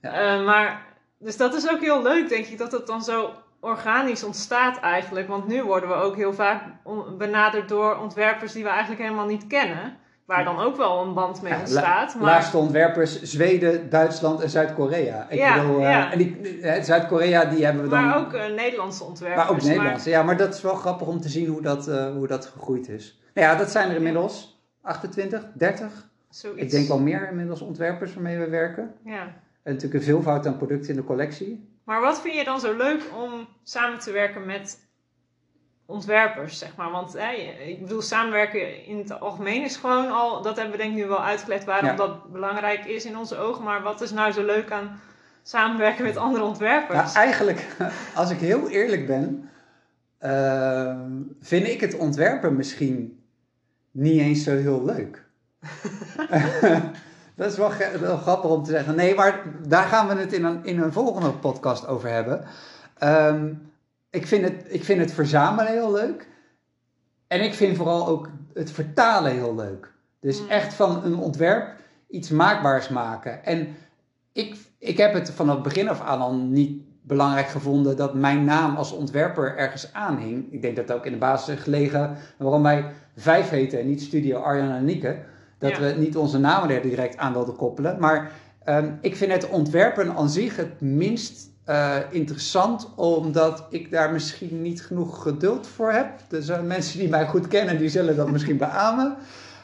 eh, 0.01 0.45
maar, 0.45 0.85
dus 1.19 1.37
dat 1.37 1.53
is 1.53 1.69
ook 1.71 1.79
heel 1.81 2.01
leuk 2.01 2.29
denk 2.29 2.45
ik, 2.45 2.57
dat 2.57 2.71
het 2.71 2.87
dan 2.87 3.03
zo 3.03 3.29
organisch 3.65 4.23
ontstaat 4.23 4.79
eigenlijk. 4.79 5.27
Want 5.27 5.47
nu 5.47 5.63
worden 5.63 5.89
we 5.89 5.95
ook 5.95 6.15
heel 6.15 6.33
vaak 6.33 6.61
benaderd 7.17 7.69
door 7.69 7.97
ontwerpers 7.97 8.51
die 8.51 8.63
we 8.63 8.69
eigenlijk 8.69 9.01
helemaal 9.01 9.25
niet 9.25 9.47
kennen. 9.47 9.97
Waar 10.25 10.43
dan 10.43 10.59
ook 10.59 10.77
wel 10.77 11.01
een 11.01 11.13
band 11.13 11.41
mee 11.41 11.53
Ja, 11.53 11.59
ontstaat. 11.59 12.15
maar... 12.15 12.23
Laatste 12.23 12.57
ontwerpers 12.57 13.21
Zweden, 13.21 13.89
Duitsland 13.89 14.41
en 14.41 14.49
Zuid-Korea. 14.49 15.27
Ik 15.29 15.37
Ja, 15.37 15.61
bedoel, 15.61 15.77
eh, 15.77 15.89
ja. 15.89 16.11
en 16.11 16.17
die, 16.17 16.59
eh, 16.61 16.83
Zuid-Korea 16.83 17.45
die 17.45 17.65
hebben 17.65 17.83
we 17.83 17.89
dan. 17.89 18.05
Maar 18.05 18.17
ook 18.17 18.33
eh, 18.33 18.53
Nederlandse 18.53 19.03
ontwerpers. 19.03 19.43
maar 19.43 19.55
ook 19.55 19.61
Nederlandse. 19.61 20.09
Ja, 20.09 20.23
maar 20.23 20.37
dat 20.37 20.53
is 20.53 20.61
wel 20.61 20.75
grappig 20.75 21.07
om 21.07 21.21
te 21.21 21.29
zien 21.29 21.47
hoe 21.47 21.61
dat, 21.61 21.85
hoe 21.85 22.27
dat 22.27 22.45
gegroeid 22.45 22.89
is. 22.89 23.21
Nou 23.33 23.47
ja, 23.47 23.55
dat 23.55 23.71
zijn 23.71 23.89
er 23.89 23.95
inmiddels 23.95 24.63
28, 24.81 25.47
30. 25.53 26.09
zoiets. 26.29 26.61
Ik 26.61 26.71
denk 26.71 26.87
wel 26.87 26.99
meer 26.99 27.27
inmiddels 27.29 27.61
ontwerpers 27.61 28.13
waarmee 28.13 28.37
we 28.37 28.49
werken. 28.49 28.93
Ja. 29.03 29.21
En 29.63 29.73
natuurlijk 29.73 29.93
een 29.93 30.01
veelvoud 30.01 30.47
aan 30.47 30.57
producten 30.57 30.89
in 30.89 30.95
de 30.95 31.03
collectie. 31.03 31.74
Maar 31.85 32.01
wat 32.01 32.21
vind 32.21 32.35
je 32.35 32.43
dan 32.43 32.59
zo 32.59 32.73
leuk 32.75 33.01
om 33.15 33.47
samen 33.63 33.99
te 33.99 34.11
werken 34.11 34.45
met 34.45 34.79
ontwerpers, 35.85 36.57
zeg 36.57 36.75
maar? 36.75 36.91
Want 36.91 37.13
hè, 37.13 37.31
ik 37.65 37.81
bedoel, 37.81 38.01
samenwerken 38.01 38.85
in 38.85 38.97
het 38.97 39.19
algemeen 39.19 39.63
is 39.63 39.75
gewoon 39.77 40.11
al... 40.11 40.41
Dat 40.41 40.55
hebben 40.55 40.71
we 40.75 40.81
denk 40.81 40.91
ik 40.91 40.97
nu 41.03 41.07
wel 41.07 41.23
uitgelegd 41.23 41.63
waarom 41.63 41.89
Ja. 41.89 41.95
dat 41.95 42.31
belangrijk 42.31 42.85
is 42.85 43.05
in 43.05 43.17
onze 43.17 43.37
ogen. 43.37 43.63
Maar 43.63 43.81
wat 43.81 44.01
is 44.01 44.11
nou 44.11 44.31
zo 44.31 44.43
leuk 44.45 44.71
aan 44.71 44.99
samenwerken 45.43 46.03
met 46.03 46.17
andere 46.17 46.43
Ja, 46.43 46.49
ontwerpers? 46.49 47.13
eigenlijk, 47.13 47.67
als 48.15 48.31
ik 48.31 48.39
heel 48.39 48.69
eerlijk 48.69 49.07
ben, 49.07 49.49
ehm, 50.17 51.11
vind 51.41 51.67
ik 51.67 51.81
het 51.81 51.97
ontwerpen 51.97 52.55
misschien 52.55 53.23
niet 53.91 54.19
eens 54.19 54.43
zo 54.43 54.55
heel 54.55 54.85
leuk. 54.85 55.23
dat 57.35 57.51
is 57.51 57.57
wel, 57.57 57.69
grappig 58.17 58.49
om 58.49 58.63
te 58.63 58.71
zeggen. 58.71 58.95
Nee, 58.95 59.15
maar 59.15 59.43
daar 59.67 59.87
gaan 59.87 60.07
we 60.07 60.13
het 60.13 60.33
in 60.33 60.43
een, 60.43 60.65
in 60.65 60.79
een 60.79 60.93
volgende 60.93 61.31
podcast 61.31 61.87
over 61.87 62.09
hebben. 62.09 62.43
Ehm, 62.97 63.53
ik, 64.09 64.27
vind 64.27 64.43
het, 64.43 64.65
ik 64.67 64.83
vind 64.83 64.99
het 64.99 65.13
verzamelen 65.13 65.71
heel 65.71 65.91
leuk. 65.91 66.27
En 67.27 67.43
ik 67.43 67.53
vind 67.53 67.77
vooral 67.77 68.07
ook 68.07 68.29
het 68.53 68.71
vertalen 68.71 69.31
heel 69.31 69.55
leuk. 69.55 69.93
Dus 70.19 70.41
Mm. 70.41 70.49
echt 70.49 70.73
van 70.73 71.03
een 71.03 71.15
ontwerp 71.15 71.73
iets 72.09 72.29
maakbaars 72.29 72.89
maken. 72.89 73.45
En 73.45 73.75
ik, 74.31 74.55
ik 74.77 74.97
heb 74.97 75.13
het 75.13 75.31
vanaf 75.31 75.53
het 75.53 75.63
begin 75.63 75.89
af 75.89 76.01
aan 76.01 76.21
al 76.21 76.33
niet 76.33 76.81
belangrijk 77.01 77.47
gevonden 77.47 77.97
dat 77.97 78.13
mijn 78.13 78.43
naam 78.43 78.75
als 78.75 78.91
ontwerper 78.91 79.57
ergens 79.57 79.93
aanhing. 79.93 80.53
Ik 80.53 80.61
denk 80.61 80.75
dat 80.75 80.87
het 80.87 80.97
ook 80.97 81.05
in 81.05 81.11
de 81.11 81.17
basis 81.17 81.59
gelegen 81.59 82.17
waarom 82.37 82.63
wij 82.63 82.91
vijf 83.15 83.49
heten 83.49 83.79
en 83.79 83.87
niet 83.87 84.01
Studio 84.01 84.39
Arjan 84.39 84.71
en 84.71 84.85
Nieke. 84.85 85.17
Dat 85.57 85.71
Ja. 85.71 85.79
we 85.79 85.93
niet 85.97 86.17
onze 86.17 86.39
namen 86.39 86.69
er 86.69 86.81
direct 86.81 87.17
aan 87.17 87.33
wilden 87.33 87.55
koppelen. 87.55 87.99
Maar 87.99 88.31
ehm, 88.63 88.91
ik 89.01 89.15
vind 89.15 89.31
het 89.31 89.49
ontwerpen 89.49 90.15
aan 90.15 90.29
zich 90.29 90.55
het 90.55 90.81
minst 90.81 91.53
eh, 91.65 91.95
interessant, 92.09 92.89
omdat 92.95 93.65
ik 93.69 93.91
daar 93.91 94.11
misschien 94.11 94.61
niet 94.61 94.81
genoeg 94.81 95.21
geduld 95.21 95.67
voor 95.67 95.91
heb. 95.91 96.07
Dus 96.27 96.49
eh, 96.49 96.61
mensen 96.61 96.99
die 96.99 97.09
mij 97.09 97.25
goed 97.27 97.47
kennen, 97.47 97.77
die 97.77 97.89
zullen 97.89 98.15
dat 98.15 98.31
misschien 98.31 98.57
beamen. 98.57 99.15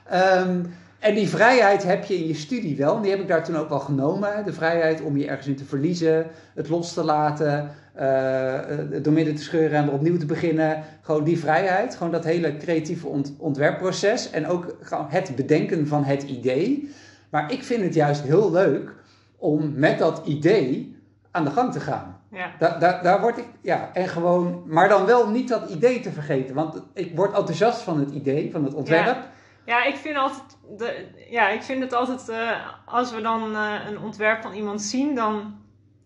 Ehm, 0.09 0.59
En 1.01 1.15
die 1.15 1.29
vrijheid 1.29 1.83
heb 1.83 2.03
je 2.03 2.17
in 2.17 2.27
je 2.27 2.33
studie 2.33 2.75
wel. 2.75 2.95
En 2.95 3.01
die 3.01 3.11
heb 3.11 3.19
ik 3.19 3.27
daar 3.27 3.43
toen 3.43 3.55
ook 3.55 3.69
wel 3.69 3.79
genomen. 3.79 4.45
De 4.45 4.53
vrijheid 4.53 5.01
om 5.01 5.17
je 5.17 5.27
ergens 5.27 5.47
in 5.47 5.55
te 5.55 5.65
verliezen, 5.65 6.27
het 6.53 6.69
los 6.69 6.93
te 6.93 7.03
laten, 7.03 7.71
uh, 7.99 8.59
door 9.01 9.13
midden 9.13 9.35
te 9.35 9.41
scheuren 9.41 9.77
en 9.77 9.85
weer 9.85 9.93
opnieuw 9.93 10.17
te 10.17 10.25
beginnen. 10.25 10.83
Gewoon 11.01 11.23
die 11.23 11.39
vrijheid, 11.39 11.95
gewoon 11.95 12.11
dat 12.11 12.23
hele 12.23 12.57
creatieve 12.57 13.07
ontwerpproces. 13.37 14.29
En 14.29 14.47
ook 14.47 14.75
gewoon 14.81 15.05
het 15.09 15.35
bedenken 15.35 15.87
van 15.87 16.03
het 16.03 16.23
idee. 16.23 16.93
Maar 17.29 17.51
ik 17.51 17.63
vind 17.63 17.83
het 17.83 17.93
juist 17.93 18.21
heel 18.21 18.51
leuk 18.51 18.93
om 19.37 19.73
met 19.75 19.99
dat 19.99 20.21
idee 20.25 20.95
aan 21.31 21.43
de 21.43 21.51
gang 21.51 21.71
te 21.71 21.79
gaan. 21.79 22.19
Ja. 22.31 22.51
Daar, 22.59 22.79
daar, 22.79 23.03
daar 23.03 23.21
word 23.21 23.37
ik, 23.37 23.45
ja, 23.61 23.89
en 23.93 24.07
gewoon, 24.07 24.63
maar 24.65 24.89
dan 24.89 25.05
wel 25.05 25.29
niet 25.29 25.47
dat 25.47 25.69
idee 25.69 25.99
te 25.99 26.11
vergeten. 26.11 26.55
Want 26.55 26.81
ik 26.93 27.15
word 27.15 27.33
enthousiast 27.33 27.81
van 27.81 27.99
het 27.99 28.11
idee, 28.11 28.51
van 28.51 28.63
het 28.63 28.73
ontwerp. 28.73 29.05
Ja. 29.05 29.29
Ja, 29.65 29.83
ik 29.83 29.95
vind, 29.95 30.17
altijd 30.17 30.57
de, 30.77 31.07
ja, 31.29 31.49
ik 31.49 31.61
vind 31.61 31.81
het 31.81 31.93
altijd, 31.93 32.29
uh, 32.29 32.67
als 32.85 33.11
we 33.11 33.21
dan 33.21 33.51
uh, 33.51 33.73
een 33.87 33.99
ontwerp 33.99 34.41
van 34.41 34.53
iemand 34.53 34.81
zien, 34.81 35.15
dan, 35.15 35.55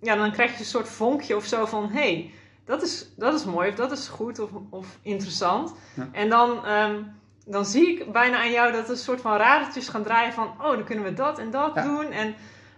ja, 0.02 0.16
dan 0.16 0.32
krijg 0.32 0.52
je 0.52 0.60
een 0.60 0.66
soort 0.66 0.90
vonkje 0.90 1.36
of 1.36 1.46
zo 1.46 1.66
van: 1.66 1.90
hé, 1.90 2.00
hey, 2.00 2.32
dat, 2.66 2.82
is, 2.82 3.14
dat 3.16 3.34
is 3.34 3.46
mooi, 3.46 3.70
of 3.70 3.76
dat 3.76 3.92
is 3.92 4.08
goed 4.08 4.40
of, 4.40 4.50
of 4.70 4.98
interessant. 5.02 5.74
Ja. 5.94 6.10
En 6.12 6.30
dan, 6.30 6.68
um, 6.70 7.12
dan 7.46 7.66
zie 7.66 7.88
ik 7.88 8.12
bijna 8.12 8.38
aan 8.38 8.52
jou 8.52 8.72
dat 8.72 8.84
er 8.84 8.90
een 8.90 8.98
soort 8.98 9.22
van 9.22 9.38
radertjes 9.38 9.88
gaan 9.88 10.04
draaien 10.04 10.34
van: 10.34 10.48
oh, 10.62 10.72
dan 10.72 10.84
kunnen 10.84 11.04
we 11.04 11.14
dat 11.14 11.40
en 11.40 11.52
dat 11.52 11.72
ja. 11.76 11.84
doen. 11.84 12.12
En 12.12 12.36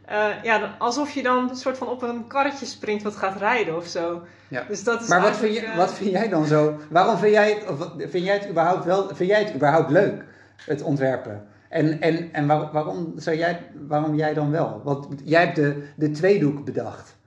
uh, 0.09 0.43
ja, 0.43 0.75
alsof 0.77 1.11
je 1.11 1.23
dan 1.23 1.49
een 1.49 1.55
soort 1.55 1.77
van 1.77 1.87
op 1.87 2.01
een 2.01 2.27
karretje 2.27 2.65
springt 2.65 3.03
wat 3.03 3.15
gaat 3.15 3.37
rijden 3.37 3.75
of 3.75 3.85
zo. 3.85 4.21
Ja. 4.47 4.63
Dus 4.67 4.83
dat 4.83 5.01
is 5.01 5.07
maar 5.07 5.21
wat 5.21 5.37
vind, 5.37 5.55
je, 5.55 5.73
wat 5.75 5.93
vind 5.93 6.11
jij 6.11 6.29
dan 6.29 6.45
zo? 6.45 6.77
Waarom 6.89 7.17
vind 7.17 7.33
jij 7.33 7.51
het, 7.51 7.69
of 7.69 7.91
vind 7.97 8.25
jij 8.25 8.33
het 8.33 8.49
überhaupt 8.49 8.85
wel, 8.85 9.07
vind 9.15 9.29
jij 9.29 9.43
het 9.43 9.53
überhaupt 9.55 9.89
leuk? 9.89 10.23
Het 10.65 10.81
ontwerpen. 10.81 11.47
En, 11.69 12.01
en, 12.01 12.33
en 12.33 12.47
waar, 12.47 12.71
waarom, 12.71 13.13
zou 13.15 13.37
jij, 13.37 13.61
waarom 13.87 14.15
jij 14.15 14.33
dan 14.33 14.51
wel? 14.51 14.81
Want 14.83 15.07
jij 15.23 15.43
hebt 15.43 15.55
de, 15.55 15.87
de 15.95 16.11
tweedoek 16.11 16.65
bedacht. 16.65 17.17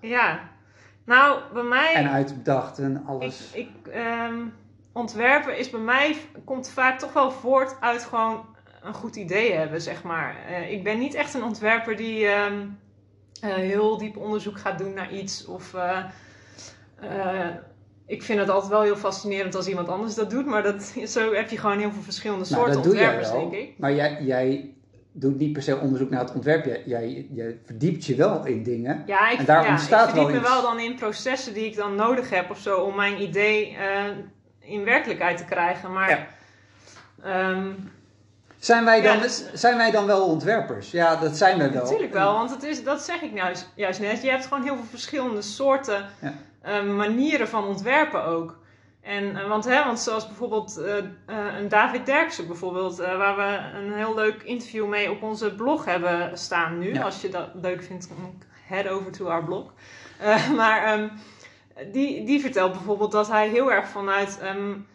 Ja, 0.00 0.40
nou 1.04 1.40
bij 1.52 1.62
mij... 1.62 1.94
En 1.94 2.10
uitbedacht 2.10 2.78
en 2.78 3.04
alles. 3.06 3.50
Ik, 3.52 3.68
ik 3.84 3.94
um, 4.30 4.52
ontwerpen 4.92 5.58
is 5.58 5.70
bij 5.70 5.80
mij, 5.80 6.16
komt 6.44 6.70
vaak 6.70 6.98
toch 6.98 7.12
wel 7.12 7.30
voort 7.30 7.76
uit 7.80 8.04
gewoon 8.04 8.44
een 8.82 8.94
goed 8.94 9.16
idee 9.16 9.52
hebben, 9.52 9.80
zeg 9.80 10.02
maar. 10.02 10.36
Uh, 10.50 10.70
ik 10.70 10.84
ben 10.84 10.98
niet 10.98 11.14
echt 11.14 11.34
een 11.34 11.42
ontwerper 11.42 11.96
die 11.96 12.26
um, 12.26 12.78
uh, 13.44 13.54
heel 13.54 13.98
diep 13.98 14.16
onderzoek 14.16 14.58
gaat 14.58 14.78
doen 14.78 14.94
naar 14.94 15.12
iets 15.12 15.46
of... 15.46 15.74
Uh, 15.74 16.04
ik 18.08 18.22
vind 18.22 18.38
het 18.38 18.48
altijd 18.48 18.72
wel 18.72 18.82
heel 18.82 18.96
fascinerend 18.96 19.54
als 19.54 19.68
iemand 19.68 19.88
anders 19.88 20.14
dat 20.14 20.30
doet. 20.30 20.46
Maar 20.46 20.62
dat, 20.62 20.82
zo 21.06 21.32
heb 21.32 21.50
je 21.50 21.58
gewoon 21.58 21.78
heel 21.78 21.90
veel 21.92 22.02
verschillende 22.02 22.50
nou, 22.50 22.62
soorten 22.62 22.90
ontwerpers, 22.90 23.30
denk 23.30 23.52
ik. 23.52 23.74
Maar 23.78 23.92
jij, 23.94 24.18
jij 24.20 24.74
doet 25.12 25.38
niet 25.38 25.52
per 25.52 25.62
se 25.62 25.78
onderzoek 25.78 26.10
naar 26.10 26.20
het 26.20 26.34
ontwerp. 26.34 26.64
Jij, 26.64 26.82
jij, 26.86 27.26
jij 27.32 27.58
verdiept 27.64 28.04
je 28.04 28.14
wel 28.14 28.46
in 28.46 28.62
dingen. 28.62 29.02
Ja, 29.06 29.30
ik, 29.30 29.38
en 29.38 29.44
daar 29.44 29.68
ontstaat 29.68 30.08
ik 30.08 30.14
verdiep 30.14 30.34
me 30.34 30.40
wel 30.40 30.62
dan 30.62 30.80
in 30.80 30.94
processen 30.94 31.54
die 31.54 31.64
ik 31.64 31.76
dan 31.76 31.94
nodig 31.94 32.30
heb 32.30 32.50
of 32.50 32.58
zo. 32.58 32.76
Om 32.80 32.94
mijn 32.94 33.22
idee 33.22 33.72
uh, 33.72 34.04
in 34.58 34.84
werkelijkheid 34.84 35.36
te 35.36 35.44
krijgen. 35.44 35.92
Maar... 35.92 36.28
Ja. 37.22 37.50
Um, 37.50 37.90
zijn 38.58 38.84
wij, 38.84 39.00
dan, 39.00 39.20
dus, 39.20 39.52
zijn 39.52 39.76
wij 39.76 39.90
dan 39.90 40.06
wel 40.06 40.26
ontwerpers? 40.26 40.90
Ja, 40.90 41.16
dat 41.16 41.36
zijn 41.36 41.58
we 41.58 41.70
wel. 41.70 41.82
Natuurlijk 41.82 42.12
wel, 42.12 42.32
want 42.32 42.50
het 42.50 42.62
is, 42.62 42.84
dat 42.84 43.02
zeg 43.02 43.22
ik 43.22 43.32
nou 43.32 43.44
juist, 43.44 43.68
juist 43.74 44.00
net. 44.00 44.22
Je 44.22 44.30
hebt 44.30 44.46
gewoon 44.46 44.62
heel 44.62 44.74
veel 44.74 44.84
verschillende 44.90 45.42
soorten 45.42 46.04
ja. 46.20 46.34
Uh, 46.66 46.82
manieren 46.82 47.48
van 47.48 47.64
ontwerpen 47.64 48.24
ook. 48.24 48.58
En, 49.00 49.24
uh, 49.24 49.48
want, 49.48 49.64
hè, 49.64 49.84
want 49.84 50.00
zoals 50.00 50.26
bijvoorbeeld 50.26 50.78
uh, 50.78 50.94
een 51.58 51.68
David 51.68 52.06
Derksen 52.06 52.46
bijvoorbeeld, 52.46 52.96
waar 52.96 53.36
we 53.36 53.78
een 53.78 53.92
heel 53.92 54.14
leuk 54.14 54.42
interview 54.42 54.86
mee 54.86 55.10
op 55.10 55.22
onze 55.22 55.54
blog 55.54 55.84
hebben 55.84 56.38
staan 56.38 56.78
nu. 56.78 56.94
Ja. 56.94 57.02
Als 57.02 57.20
je 57.20 57.28
dat 57.28 57.48
leuk 57.54 57.82
vindt, 57.82 58.08
head 58.66 58.88
over 58.88 59.12
to 59.12 59.26
our 59.26 59.44
blog. 59.44 59.72
maar 60.56 60.98
um, 60.98 61.10
die, 61.92 62.24
die 62.24 62.40
vertelt 62.40 62.72
bijvoorbeeld 62.72 63.12
dat 63.12 63.28
hij 63.28 63.48
heel 63.48 63.72
erg 63.72 63.88
vanuit... 63.88 64.40
Um, 64.44 64.86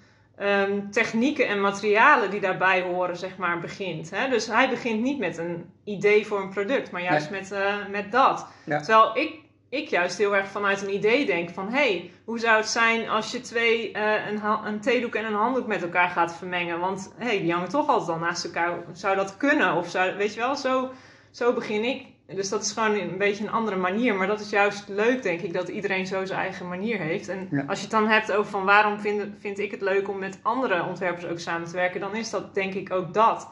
um, 0.41 0.91
technieken 0.91 1.47
en 1.47 1.61
materialen 1.61 2.29
die 2.29 2.39
daarbij 2.39 2.81
horen, 2.81 3.17
zeg 3.17 3.37
maar, 3.37 3.59
begint. 3.59 4.09
Hè? 4.09 4.29
Dus 4.29 4.47
hij 4.47 4.69
begint 4.69 5.01
niet 5.01 5.19
met 5.19 5.37
een 5.37 5.69
idee 5.83 6.27
voor 6.27 6.41
een 6.41 6.49
product, 6.49 6.91
maar 6.91 7.01
juist 7.01 7.29
nee. 7.29 7.41
met, 7.41 7.51
uh, 7.51 7.75
met 7.89 8.11
dat. 8.11 8.47
Ja. 8.65 8.79
Terwijl 8.79 9.17
ik, 9.17 9.39
ik 9.73 9.87
juist 9.87 10.17
heel 10.17 10.35
erg 10.35 10.47
vanuit 10.47 10.81
een 10.81 10.93
idee 10.93 11.25
denk 11.25 11.49
van... 11.49 11.67
hé, 11.69 11.73
hey, 11.73 12.11
hoe 12.25 12.39
zou 12.39 12.57
het 12.57 12.69
zijn 12.69 13.09
als 13.09 13.31
je 13.31 13.41
twee, 13.41 13.93
uh, 13.95 14.27
een, 14.27 14.41
een 14.65 14.79
theedoek 14.79 15.15
en 15.15 15.25
een 15.25 15.33
handdoek 15.33 15.67
met 15.67 15.81
elkaar 15.81 16.09
gaat 16.09 16.35
vermengen? 16.35 16.79
Want 16.79 17.13
hé, 17.17 17.25
hey, 17.25 17.41
die 17.41 17.51
hangen 17.51 17.69
toch 17.69 17.87
altijd 17.87 18.09
al 18.09 18.17
naast 18.17 18.45
elkaar. 18.45 18.77
Zou 18.91 19.15
dat 19.15 19.37
kunnen? 19.37 19.75
Of 19.75 19.89
zou, 19.89 20.15
weet 20.15 20.33
je 20.33 20.39
wel, 20.39 20.55
zo, 20.55 20.91
zo 21.31 21.53
begin 21.53 21.83
ik 21.83 22.05
dus 22.27 22.49
dat 22.49 22.61
is 22.61 22.71
gewoon 22.71 22.99
een 22.99 23.17
beetje 23.17 23.43
een 23.43 23.51
andere 23.51 23.77
manier. 23.77 24.15
Maar 24.15 24.27
dat 24.27 24.39
is 24.39 24.49
juist 24.49 24.87
leuk, 24.87 25.23
denk 25.23 25.41
ik, 25.41 25.53
dat 25.53 25.67
iedereen 25.67 26.07
zo 26.07 26.25
zijn 26.25 26.39
eigen 26.39 26.67
manier 26.67 26.99
heeft. 26.99 27.27
En 27.27 27.47
ja. 27.51 27.63
als 27.67 27.77
je 27.77 27.83
het 27.83 27.93
dan 27.93 28.07
hebt 28.07 28.31
over 28.31 28.51
van 28.51 28.65
waarom 28.65 28.99
vind, 28.99 29.23
vind 29.39 29.59
ik 29.59 29.71
het 29.71 29.81
leuk 29.81 30.09
om 30.09 30.19
met 30.19 30.39
andere 30.41 30.85
ontwerpers 30.85 31.25
ook 31.25 31.39
samen 31.39 31.67
te 31.67 31.75
werken, 31.75 31.99
dan 31.99 32.15
is 32.15 32.29
dat 32.29 32.55
denk 32.55 32.73
ik 32.73 32.91
ook 32.91 33.13
dat. 33.13 33.49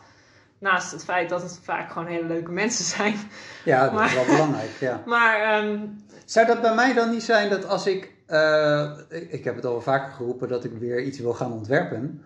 Naast 0.59 0.91
het 0.91 1.03
feit 1.03 1.29
dat 1.29 1.41
het 1.41 1.59
vaak 1.63 1.91
gewoon 1.91 2.07
hele 2.07 2.27
leuke 2.27 2.51
mensen 2.51 2.85
zijn. 2.85 3.15
Ja, 3.63 3.83
dat 3.83 3.93
maar, 3.93 4.05
is 4.05 4.13
wel 4.13 4.25
belangrijk. 4.25 4.71
Ja. 4.79 5.01
Maar, 5.05 5.63
um, 5.63 6.05
Zou 6.31 6.45
dat 6.45 6.61
bij 6.61 6.75
mij 6.75 6.93
dan 6.93 7.09
niet 7.09 7.23
zijn 7.23 7.49
dat 7.49 7.67
als 7.67 7.87
ik. 7.87 8.13
Uh, 8.27 8.91
ik 9.29 9.43
heb 9.43 9.55
het 9.55 9.65
al 9.65 9.81
vaker 9.81 10.11
geroepen 10.11 10.47
dat 10.47 10.63
ik 10.63 10.71
weer 10.79 11.03
iets 11.03 11.19
wil 11.19 11.33
gaan 11.33 11.51
ontwerpen. 11.51 12.21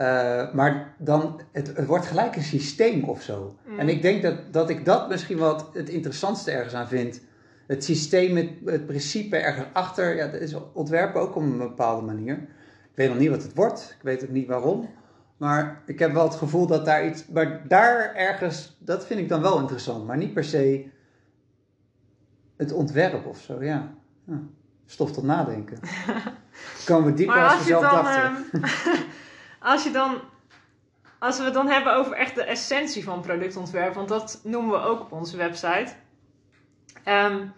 Uh, 0.00 0.52
maar 0.52 0.94
dan, 0.98 1.40
het, 1.52 1.76
het, 1.76 1.86
wordt 1.86 2.06
gelijk 2.06 2.36
een 2.36 2.42
systeem 2.42 3.04
of 3.04 3.22
zo. 3.22 3.56
Mm. 3.66 3.78
En 3.78 3.88
ik 3.88 4.02
denk 4.02 4.22
dat, 4.22 4.52
dat 4.52 4.70
ik 4.70 4.84
dat 4.84 5.08
misschien 5.08 5.38
wat 5.38 5.70
het 5.72 5.88
interessantste 5.88 6.50
ergens 6.50 6.74
aan 6.74 6.88
vind. 6.88 7.20
Het 7.66 7.84
systeem, 7.84 8.36
het, 8.36 8.50
het 8.64 8.86
principe 8.86 9.36
ergens 9.36 9.66
achter. 9.72 10.16
Ja, 10.16 10.26
dat 10.26 10.40
is 10.40 10.54
ontwerpen 10.72 11.20
ook 11.20 11.36
op 11.36 11.42
een 11.42 11.58
bepaalde 11.58 12.06
manier. 12.06 12.34
Ik 12.82 12.94
weet 12.94 13.08
nog 13.08 13.18
niet 13.18 13.30
wat 13.30 13.42
het 13.42 13.54
wordt. 13.54 13.94
Ik 13.98 14.02
weet 14.02 14.22
ook 14.22 14.30
niet 14.30 14.48
waarom. 14.48 14.90
Maar 15.36 15.82
ik 15.86 15.98
heb 15.98 16.12
wel 16.12 16.24
het 16.24 16.34
gevoel 16.34 16.66
dat 16.66 16.84
daar 16.84 17.06
iets. 17.06 17.26
Maar 17.26 17.62
daar 17.68 18.14
ergens, 18.14 18.76
dat 18.80 19.06
vind 19.06 19.20
ik 19.20 19.28
dan 19.28 19.42
wel 19.42 19.60
interessant. 19.60 20.06
Maar 20.06 20.16
niet 20.16 20.34
per 20.34 20.44
se 20.44 20.96
het 22.58 22.72
ontwerp 22.72 23.26
of 23.26 23.38
zo, 23.38 23.62
ja. 23.62 23.94
ja. 24.24 24.40
Stof 24.86 25.12
tot 25.12 25.24
nadenken. 25.24 25.78
Komen 26.86 27.10
we 27.10 27.14
dieper 27.14 27.42
als, 27.42 27.52
als 27.52 27.62
we 27.62 27.68
zelf 27.68 27.82
dachten. 27.82 28.46
Um... 28.52 28.62
Als 29.60 29.84
je 29.84 29.90
dan 29.90 30.20
als 31.18 31.38
we 31.38 31.44
het 31.44 31.54
dan 31.54 31.68
hebben 31.68 31.94
over 31.94 32.12
echt 32.12 32.34
de 32.34 32.42
essentie 32.42 33.04
van 33.04 33.20
productontwerp, 33.20 33.94
want 33.94 34.08
dat 34.08 34.40
noemen 34.44 34.70
we 34.70 34.86
ook 34.86 35.00
op 35.00 35.12
onze 35.12 35.36
website. 35.36 35.92
Um, 37.04 37.52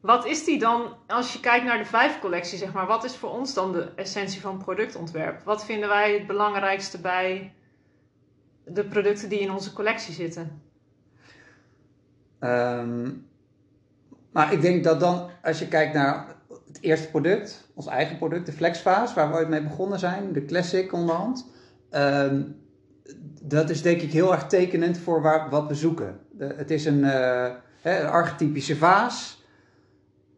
wat 0.00 0.26
is 0.26 0.44
die 0.44 0.58
dan, 0.58 0.96
als 1.06 1.32
je 1.32 1.40
kijkt 1.40 1.64
naar 1.64 1.78
de 1.78 1.84
vijf 1.84 2.20
collectie, 2.20 2.58
zeg 2.58 2.72
maar, 2.72 2.86
wat 2.86 3.04
is 3.04 3.16
voor 3.16 3.30
ons 3.30 3.54
dan 3.54 3.72
de 3.72 3.92
essentie 3.94 4.40
van 4.40 4.58
productontwerp? 4.58 5.42
Wat 5.42 5.64
vinden 5.64 5.88
wij 5.88 6.14
het 6.14 6.26
belangrijkste 6.26 7.00
bij 7.00 7.54
de 8.64 8.84
producten 8.84 9.28
die 9.28 9.40
in 9.40 9.50
onze 9.50 9.72
collectie 9.72 10.14
zitten? 10.14 10.62
Um, 12.40 13.28
maar 14.36 14.52
ik 14.52 14.60
denk 14.60 14.84
dat 14.84 15.00
dan, 15.00 15.30
als 15.42 15.58
je 15.58 15.68
kijkt 15.68 15.94
naar 15.94 16.26
het 16.66 16.78
eerste 16.80 17.08
product, 17.08 17.68
ons 17.74 17.86
eigen 17.86 18.16
product, 18.16 18.46
de 18.46 18.52
Flexfase, 18.52 19.14
waar 19.14 19.30
we 19.30 19.34
ooit 19.36 19.48
mee 19.48 19.62
begonnen 19.62 19.98
zijn, 19.98 20.32
de 20.32 20.44
Classic 20.44 20.92
onderhand. 20.92 21.46
Um, 21.90 22.56
dat 23.42 23.70
is 23.70 23.82
denk 23.82 24.00
ik 24.00 24.12
heel 24.12 24.32
erg 24.32 24.46
tekenend 24.46 24.98
voor 24.98 25.22
waar, 25.22 25.50
wat 25.50 25.68
we 25.68 25.74
zoeken. 25.74 26.18
Het 26.38 26.70
is 26.70 26.84
een, 26.84 26.98
uh, 26.98 27.46
hè, 27.80 28.00
een 28.00 28.08
archetypische 28.08 28.76
vaas, 28.76 29.44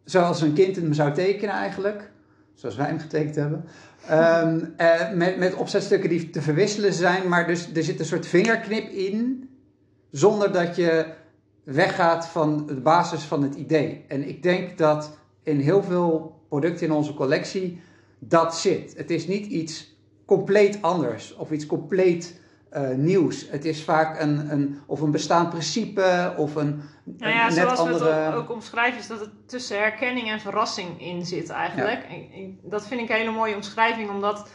zoals 0.04 0.40
een 0.40 0.52
kind 0.52 0.76
hem 0.76 0.92
zou 0.92 1.12
tekenen 1.12 1.54
eigenlijk, 1.54 2.10
zoals 2.54 2.76
wij 2.76 2.86
hem 2.86 2.98
getekend 2.98 3.34
hebben. 3.34 3.64
Um, 4.10 4.74
uh, 4.80 5.12
met, 5.12 5.38
met 5.38 5.54
opzetstukken 5.54 6.08
die 6.08 6.30
te 6.30 6.42
verwisselen 6.42 6.92
zijn, 6.92 7.28
maar 7.28 7.46
dus, 7.46 7.72
er 7.74 7.82
zit 7.82 8.00
een 8.00 8.06
soort 8.06 8.26
vingerknip 8.26 8.90
in, 8.90 9.50
zonder 10.10 10.52
dat 10.52 10.76
je 10.76 11.06
weggaat 11.72 12.26
van 12.26 12.66
de 12.66 12.74
basis 12.74 13.22
van 13.22 13.42
het 13.42 13.54
idee. 13.54 14.04
En 14.08 14.28
ik 14.28 14.42
denk 14.42 14.78
dat 14.78 15.18
in 15.42 15.60
heel 15.60 15.82
veel 15.82 16.40
producten 16.48 16.86
in 16.86 16.92
onze 16.92 17.14
collectie 17.14 17.80
dat 18.18 18.56
zit. 18.56 18.96
Het 18.96 19.10
is 19.10 19.26
niet 19.26 19.46
iets 19.46 19.96
compleet 20.24 20.82
anders 20.82 21.34
of 21.34 21.50
iets 21.50 21.66
compleet 21.66 22.40
uh, 22.72 22.90
nieuws. 22.90 23.50
Het 23.50 23.64
is 23.64 23.84
vaak 23.84 24.20
een, 24.20 24.52
een, 24.52 24.80
of 24.86 25.00
een 25.00 25.10
bestaand 25.10 25.50
principe 25.50 26.34
of 26.36 26.54
een, 26.54 26.82
nou 27.04 27.32
ja, 27.32 27.44
net 27.44 27.54
zoals 27.54 27.78
andere... 27.78 28.04
we 28.04 28.10
het 28.10 28.34
ook, 28.34 28.40
ook, 28.40 28.50
omschrijven, 28.50 29.00
is 29.00 29.06
dat 29.06 29.20
het 29.20 29.30
tussen 29.46 29.78
herkenning 29.78 30.30
en 30.30 30.40
verrassing 30.40 31.00
in 31.00 31.26
zit 31.26 31.48
eigenlijk. 31.48 32.06
Ja. 32.10 32.46
dat 32.62 32.86
vind 32.86 33.00
ik 33.00 33.08
een 33.08 33.16
hele 33.16 33.30
mooie 33.30 33.54
omschrijving, 33.54 34.10
omdat 34.10 34.50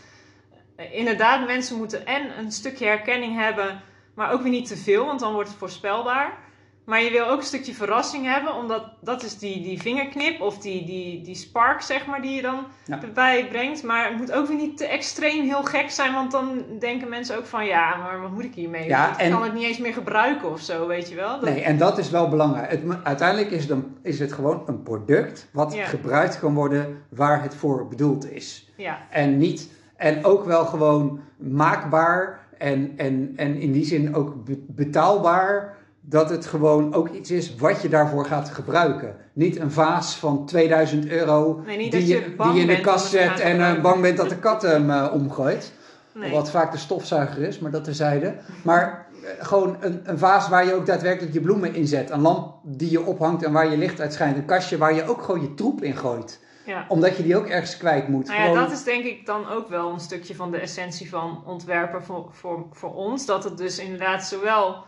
eh, 0.75 0.93
inderdaad 0.93 1.47
mensen 1.47 1.77
moeten 1.77 2.05
en 2.05 2.37
een 2.39 2.51
stukje 2.51 2.85
herkenning 2.85 3.39
hebben, 3.39 3.81
maar 4.15 4.31
ook 4.31 4.41
weer 4.41 4.51
niet 4.51 4.67
te 4.67 4.77
veel, 4.77 5.05
want 5.05 5.19
dan 5.19 5.33
wordt 5.33 5.49
het 5.49 5.57
voorspelbaar. 5.57 6.42
Maar 6.85 7.01
je 7.03 7.11
wil 7.11 7.27
ook 7.29 7.39
een 7.39 7.45
stukje 7.45 7.73
verrassing 7.73 8.25
hebben, 8.33 8.55
omdat 8.55 8.83
dat 9.01 9.23
is 9.23 9.37
die, 9.37 9.61
die 9.61 9.81
vingerknip 9.81 10.41
of 10.41 10.57
die, 10.57 10.85
die, 10.85 11.21
die 11.21 11.35
spark, 11.35 11.81
zeg 11.81 12.05
maar, 12.05 12.21
die 12.21 12.35
je 12.35 12.41
dan 12.41 12.65
Ja. 12.85 13.01
erbij 13.01 13.47
brengt. 13.47 13.83
Maar 13.83 14.09
het 14.09 14.17
moet 14.17 14.31
ook 14.31 14.47
weer 14.47 14.57
niet 14.57 14.77
te 14.77 14.87
extreem 14.87 15.43
heel 15.43 15.63
gek 15.63 15.89
zijn, 15.91 16.13
want 16.13 16.31
dan 16.31 16.63
denken 16.79 17.09
mensen 17.09 17.37
ook 17.37 17.45
van, 17.45 17.65
ja, 17.65 17.95
maar 17.95 18.21
wat 18.21 18.31
moet 18.31 18.43
ik 18.43 18.53
hiermee? 18.55 18.87
Ja, 18.87 19.11
ik 19.11 19.17
en- 19.17 19.31
kan 19.31 19.43
het 19.43 19.53
niet 19.53 19.63
eens 19.63 19.77
meer 19.77 19.93
gebruiken 19.93 20.51
of 20.51 20.59
zo, 20.59 20.87
weet 20.87 21.09
je 21.09 21.15
wel? 21.15 21.39
Dat- 21.39 21.49
Nee, 21.49 21.61
en 21.61 21.77
dat 21.77 21.97
is 21.97 22.09
wel 22.09 22.29
belangrijk. 22.29 22.69
Het, 22.71 22.81
uiteindelijk 23.03 23.51
is 23.51 23.61
het, 23.61 23.71
een- 23.71 23.97
is 24.01 24.19
het 24.19 24.33
gewoon 24.33 24.63
een 24.65 24.83
product 24.83 25.49
wat 25.53 25.73
Ja. 25.73 25.85
gebruikt 25.85 26.39
kan 26.39 26.53
worden 26.53 27.01
waar 27.09 27.41
het 27.41 27.55
voor 27.55 27.87
bedoeld 27.87 28.31
is. 28.31 28.71
Ja, 28.77 28.99
En, 29.09 29.37
niet, 29.37 29.69
en 29.95 30.25
ook 30.25 30.45
wel 30.45 30.65
gewoon 30.65 31.19
maakbaar 31.37 32.47
en, 32.57 32.93
en, 32.97 33.33
en 33.35 33.55
in 33.59 33.71
die 33.71 33.85
zin 33.85 34.15
ook 34.15 34.43
be- 34.45 34.63
betaalbaar. 34.67 35.81
Dat 36.05 36.29
het 36.29 36.45
gewoon 36.45 36.93
ook 36.93 37.09
iets 37.09 37.31
is 37.31 37.55
wat 37.55 37.81
je 37.81 37.89
daarvoor 37.89 38.25
gaat 38.25 38.49
gebruiken. 38.49 39.15
Niet 39.33 39.59
een 39.59 39.71
vaas 39.71 40.15
van 40.15 40.45
2000 40.45 41.07
euro 41.07 41.61
Nee, 41.65 41.77
die, 41.77 42.07
je 42.07 42.35
die 42.37 42.53
je 42.53 42.61
in 42.61 42.67
de 42.67 42.81
kast 42.81 43.09
zet 43.09 43.39
en 43.39 43.61
eh, 43.61 43.81
bang 43.81 44.01
bent 44.01 44.17
dat 44.17 44.29
de 44.29 44.37
kat 44.37 44.61
hem 44.61 44.89
eh, 44.89 45.09
omgooit. 45.13 45.73
nee. 46.13 46.31
Wat 46.31 46.49
vaak 46.49 46.71
de 46.71 46.77
stofzuiger 46.77 47.41
is, 47.43 47.59
maar 47.59 47.71
dat 47.71 47.83
terzijde. 47.83 48.35
Maar 48.63 49.05
eh, 49.23 49.45
gewoon 49.45 49.77
een, 49.79 50.01
een 50.03 50.17
vaas 50.17 50.49
waar 50.49 50.65
je 50.65 50.73
ook 50.73 50.85
daadwerkelijk 50.85 51.33
je 51.33 51.41
bloemen 51.41 51.75
in 51.75 51.87
zet. 51.87 52.09
Een 52.09 52.21
lamp 52.21 52.55
die 52.63 52.91
je 52.91 53.05
ophangt 53.05 53.43
en 53.43 53.51
waar 53.51 53.69
je 53.69 53.77
licht 53.77 54.01
uit 54.01 54.13
schijnt. 54.13 54.37
Een 54.37 54.45
kastje 54.45 54.77
waar 54.77 54.93
je 54.93 55.07
ook 55.07 55.21
gewoon 55.21 55.41
je 55.41 55.53
troep 55.53 55.83
in 55.83 55.95
gooit. 55.95 56.39
Ja. 56.65 56.85
Omdat 56.87 57.17
je 57.17 57.23
die 57.23 57.37
ook 57.37 57.47
ergens 57.47 57.77
kwijt 57.77 58.07
moet. 58.07 58.27
Nou 58.27 58.39
ja, 58.39 58.45
Gewoon- 58.45 58.63
dat 58.63 58.71
is 58.71 58.83
denk 58.83 59.03
ik 59.03 59.25
dan 59.25 59.49
ook 59.49 59.69
wel 59.69 59.93
een 59.93 59.99
stukje 59.99 60.35
van 60.35 60.51
de 60.51 60.57
essentie 60.57 61.09
van 61.09 61.43
ontwerpen 61.45 62.03
voor, 62.03 62.27
voor, 62.31 62.65
voor 62.71 62.93
ons. 62.95 63.25
Dat 63.25 63.43
het 63.43 63.57
dus 63.57 63.79
inderdaad 63.79 64.23
zowel 64.25 64.83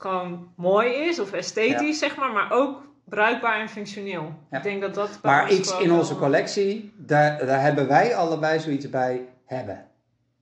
gewoon 0.00 0.48
mooi 0.56 0.92
is 0.92 1.20
of 1.20 1.32
esthetisch, 1.32 1.98
zeg 1.98 2.16
maar, 2.16 2.32
maar 2.32 2.52
ook 2.52 2.82
bruikbaar 3.04 3.60
en 3.60 3.68
functioneel. 3.68 4.32
Ik 4.50 4.62
denk 4.62 4.80
dat 4.80 4.94
dat 4.94 5.18
Maar 5.22 5.52
iets 5.52 5.78
in 5.78 5.92
onze 5.92 6.16
collectie, 6.16 6.92
daar, 6.96 7.46
daar 7.46 7.60
hebben 7.60 7.88
wij 7.88 8.14
allebei 8.14 8.60
zoiets 8.60 8.90
bij 8.90 9.28
hebben. 9.44 9.84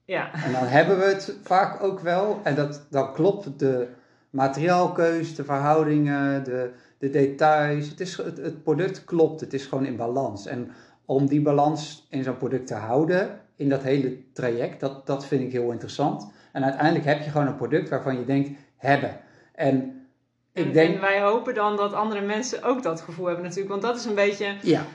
Ja, 0.05 0.33
En 0.33 0.51
dan 0.51 0.63
hebben 0.63 0.97
we 0.97 1.05
het 1.05 1.37
vaak 1.43 1.83
ook 1.83 1.99
wel. 1.99 2.39
En 2.43 2.55
dat, 2.55 2.85
dan 2.89 3.13
klopt 3.13 3.59
de 3.59 3.87
materiaalkeus, 4.29 5.35
de 5.35 5.43
verhoudingen, 5.43 6.43
de, 6.43 6.71
de 6.97 7.09
details. 7.09 7.89
Het, 7.89 7.99
is, 7.99 8.17
het, 8.17 8.37
het 8.37 8.63
product 8.63 9.03
klopt, 9.03 9.41
het 9.41 9.53
is 9.53 9.65
gewoon 9.65 9.85
in 9.85 9.95
balans. 9.95 10.45
En 10.45 10.71
om 11.05 11.27
die 11.27 11.41
balans 11.41 12.07
in 12.09 12.23
zo'n 12.23 12.37
product 12.37 12.67
te 12.67 12.75
houden, 12.75 13.39
in 13.55 13.69
dat 13.69 13.83
hele 13.83 14.17
traject, 14.33 14.79
dat, 14.79 15.07
dat 15.07 15.25
vind 15.25 15.41
ik 15.41 15.51
heel 15.51 15.71
interessant. 15.71 16.31
En 16.51 16.63
uiteindelijk 16.63 17.05
heb 17.05 17.21
je 17.21 17.29
gewoon 17.29 17.47
een 17.47 17.55
product 17.55 17.89
waarvan 17.89 18.17
je 18.19 18.25
denkt, 18.25 18.49
hebben. 18.77 19.19
En 19.59 20.07
ik 20.53 20.65
en, 20.65 20.71
denk, 20.71 20.95
en 20.95 21.01
wij 21.01 21.21
hopen 21.21 21.53
dan 21.53 21.75
dat 21.75 21.93
andere 21.93 22.21
mensen 22.21 22.63
ook 22.63 22.83
dat 22.83 23.01
gevoel 23.01 23.25
hebben 23.25 23.43
natuurlijk. 23.43 23.69
Want 23.71 23.81
dat 23.81 23.95
is 23.95 24.05
een 24.05 24.15
beetje... 24.15 24.55
ja, 24.61 24.85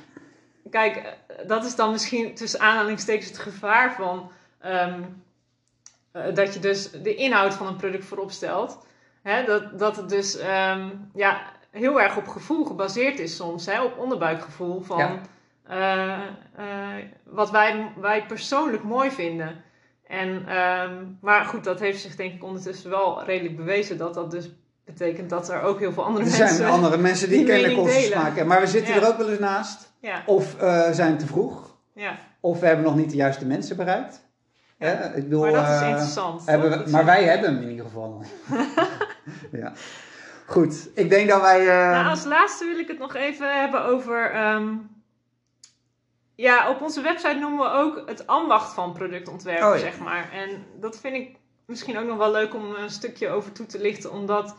Kijk, 0.70 0.96
eh, 0.96 1.48
dat 1.48 1.64
is 1.64 1.74
dan 1.76 1.90
misschien 1.90 2.34
tussen 2.34 2.60
aanhalingstekens 2.60 3.28
het 3.28 3.38
gevaar 3.38 3.94
van 3.94 4.30
ehm, 4.60 5.02
eh, 6.12 6.34
dat 6.34 6.54
je 6.54 6.60
dus 6.60 6.90
de 6.90 7.14
inhoud 7.14 7.54
van 7.54 7.66
een 7.66 7.76
product 7.76 8.04
voorop 8.04 8.30
stelt. 8.30 8.86
Hè, 9.22 9.44
dat, 9.44 9.78
dat 9.78 9.96
het 9.96 10.08
dus 10.08 10.36
ehm, 10.36 10.88
ja, 11.14 11.42
heel 11.70 12.00
erg 12.00 12.16
op 12.16 12.28
gevoel 12.28 12.64
gebaseerd 12.64 13.18
is 13.18 13.36
soms, 13.36 13.66
hè, 13.66 13.82
op 13.82 13.98
onderbuikgevoel 13.98 14.80
van 14.80 14.98
Ja. 14.98 15.20
eh, 16.56 17.04
wat 17.24 17.50
wij, 17.50 17.92
wij 17.96 18.26
persoonlijk 18.26 18.82
mooi 18.82 19.10
vinden. 19.10 19.64
En, 20.06 20.44
ehm, 20.48 20.92
maar 21.20 21.44
goed, 21.44 21.64
dat 21.64 21.80
heeft 21.80 22.00
zich 22.00 22.16
denk 22.16 22.34
ik 22.34 22.44
ondertussen 22.44 22.90
wel 22.90 23.24
redelijk 23.24 23.56
bewezen 23.56 23.96
dat 23.98 24.14
dat 24.14 24.30
dus 24.30 24.50
betekent 24.84 25.30
dat 25.30 25.48
er 25.48 25.62
ook 25.62 25.78
heel 25.78 25.92
veel 25.92 26.04
andere 26.04 26.24
er 26.24 26.30
mensen... 26.38 26.56
zijn 26.56 26.70
andere 26.70 26.96
mensen 26.96 27.28
die, 27.28 27.38
die 27.38 27.46
kennelijk 27.46 27.78
onze 27.78 28.00
smaak 28.00 28.24
hebben. 28.26 28.46
Maar 28.46 28.60
we 28.60 28.66
zitten 28.66 28.94
Ja. 28.94 29.00
er 29.00 29.06
ook 29.08 29.16
wel 29.16 29.28
eens 29.30 29.38
naast. 29.38 29.92
Ja, 30.00 30.22
Of 30.26 30.60
eh, 30.60 30.90
zijn 30.90 31.18
te 31.18 31.26
vroeg. 31.26 31.76
ja, 31.94 32.16
Of 32.40 32.60
we 32.60 32.66
hebben 32.66 32.84
nog 32.84 32.96
niet 32.96 33.10
de 33.10 33.16
juiste 33.16 33.46
mensen 33.46 33.76
bereikt. 33.76 34.22
Hè, 34.78 35.06
ik 35.16 35.22
bedoel, 35.22 35.40
maar 35.42 35.52
dat 35.52 35.68
is 35.68 35.80
eh, 35.80 35.88
interessant. 35.88 36.46
hebben 36.46 36.84
we, 36.84 36.90
maar 36.90 37.04
wij 37.04 37.24
hebben 37.24 37.54
hem 37.54 37.62
in 37.62 37.70
ieder 37.70 37.84
geval. 37.84 38.24
ja. 39.62 39.72
Goed, 40.46 40.88
ik 40.94 41.10
denk 41.10 41.28
dat 41.28 41.40
wij. 41.40 41.60
eh, 41.60 41.90
Nou, 41.90 42.06
als 42.06 42.24
laatste 42.24 42.64
wil 42.64 42.78
ik 42.78 42.88
het 42.88 42.98
nog 42.98 43.14
even 43.14 43.60
hebben 43.60 43.84
over. 43.84 44.30
ehm, 44.30 44.68
ja, 46.34 46.70
op 46.70 46.80
onze 46.80 47.00
website 47.00 47.38
noemen 47.38 47.58
we 47.58 47.72
ook 47.72 48.08
het 48.08 48.26
ambacht 48.26 48.74
van 48.74 48.92
productontwerpen, 48.92 49.68
Oh 49.68 49.74
ja. 49.74 49.80
zeg 49.80 49.98
maar. 49.98 50.32
En 50.32 50.66
dat 50.80 51.00
vind 51.00 51.14
ik 51.14 51.36
misschien 51.66 51.98
ook 51.98 52.06
nog 52.06 52.16
wel 52.16 52.30
leuk 52.30 52.54
om 52.54 52.74
een 52.74 52.90
stukje 52.90 53.28
over 53.28 53.52
toe 53.52 53.66
te 53.66 53.80
lichten, 53.80 54.12
omdat 54.12 54.56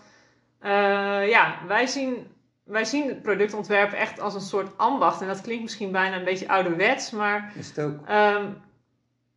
eh, 0.59 1.29
ja, 1.29 1.57
wij 1.67 1.87
zien, 1.87 2.27
wij 2.63 2.85
zien 2.85 3.07
het 3.07 3.21
productontwerpen 3.21 3.97
echt 3.97 4.19
als 4.19 4.33
een 4.33 4.41
soort 4.41 4.77
ambacht. 4.77 5.21
En 5.21 5.27
dat 5.27 5.41
klinkt 5.41 5.63
misschien 5.63 5.91
bijna 5.91 6.15
een 6.15 6.23
beetje 6.23 6.49
ouderwets, 6.49 7.11
maar 7.11 7.53
Is 7.55 7.67
het 7.67 7.79
ook. 7.79 8.07
Ehm, 8.07 8.45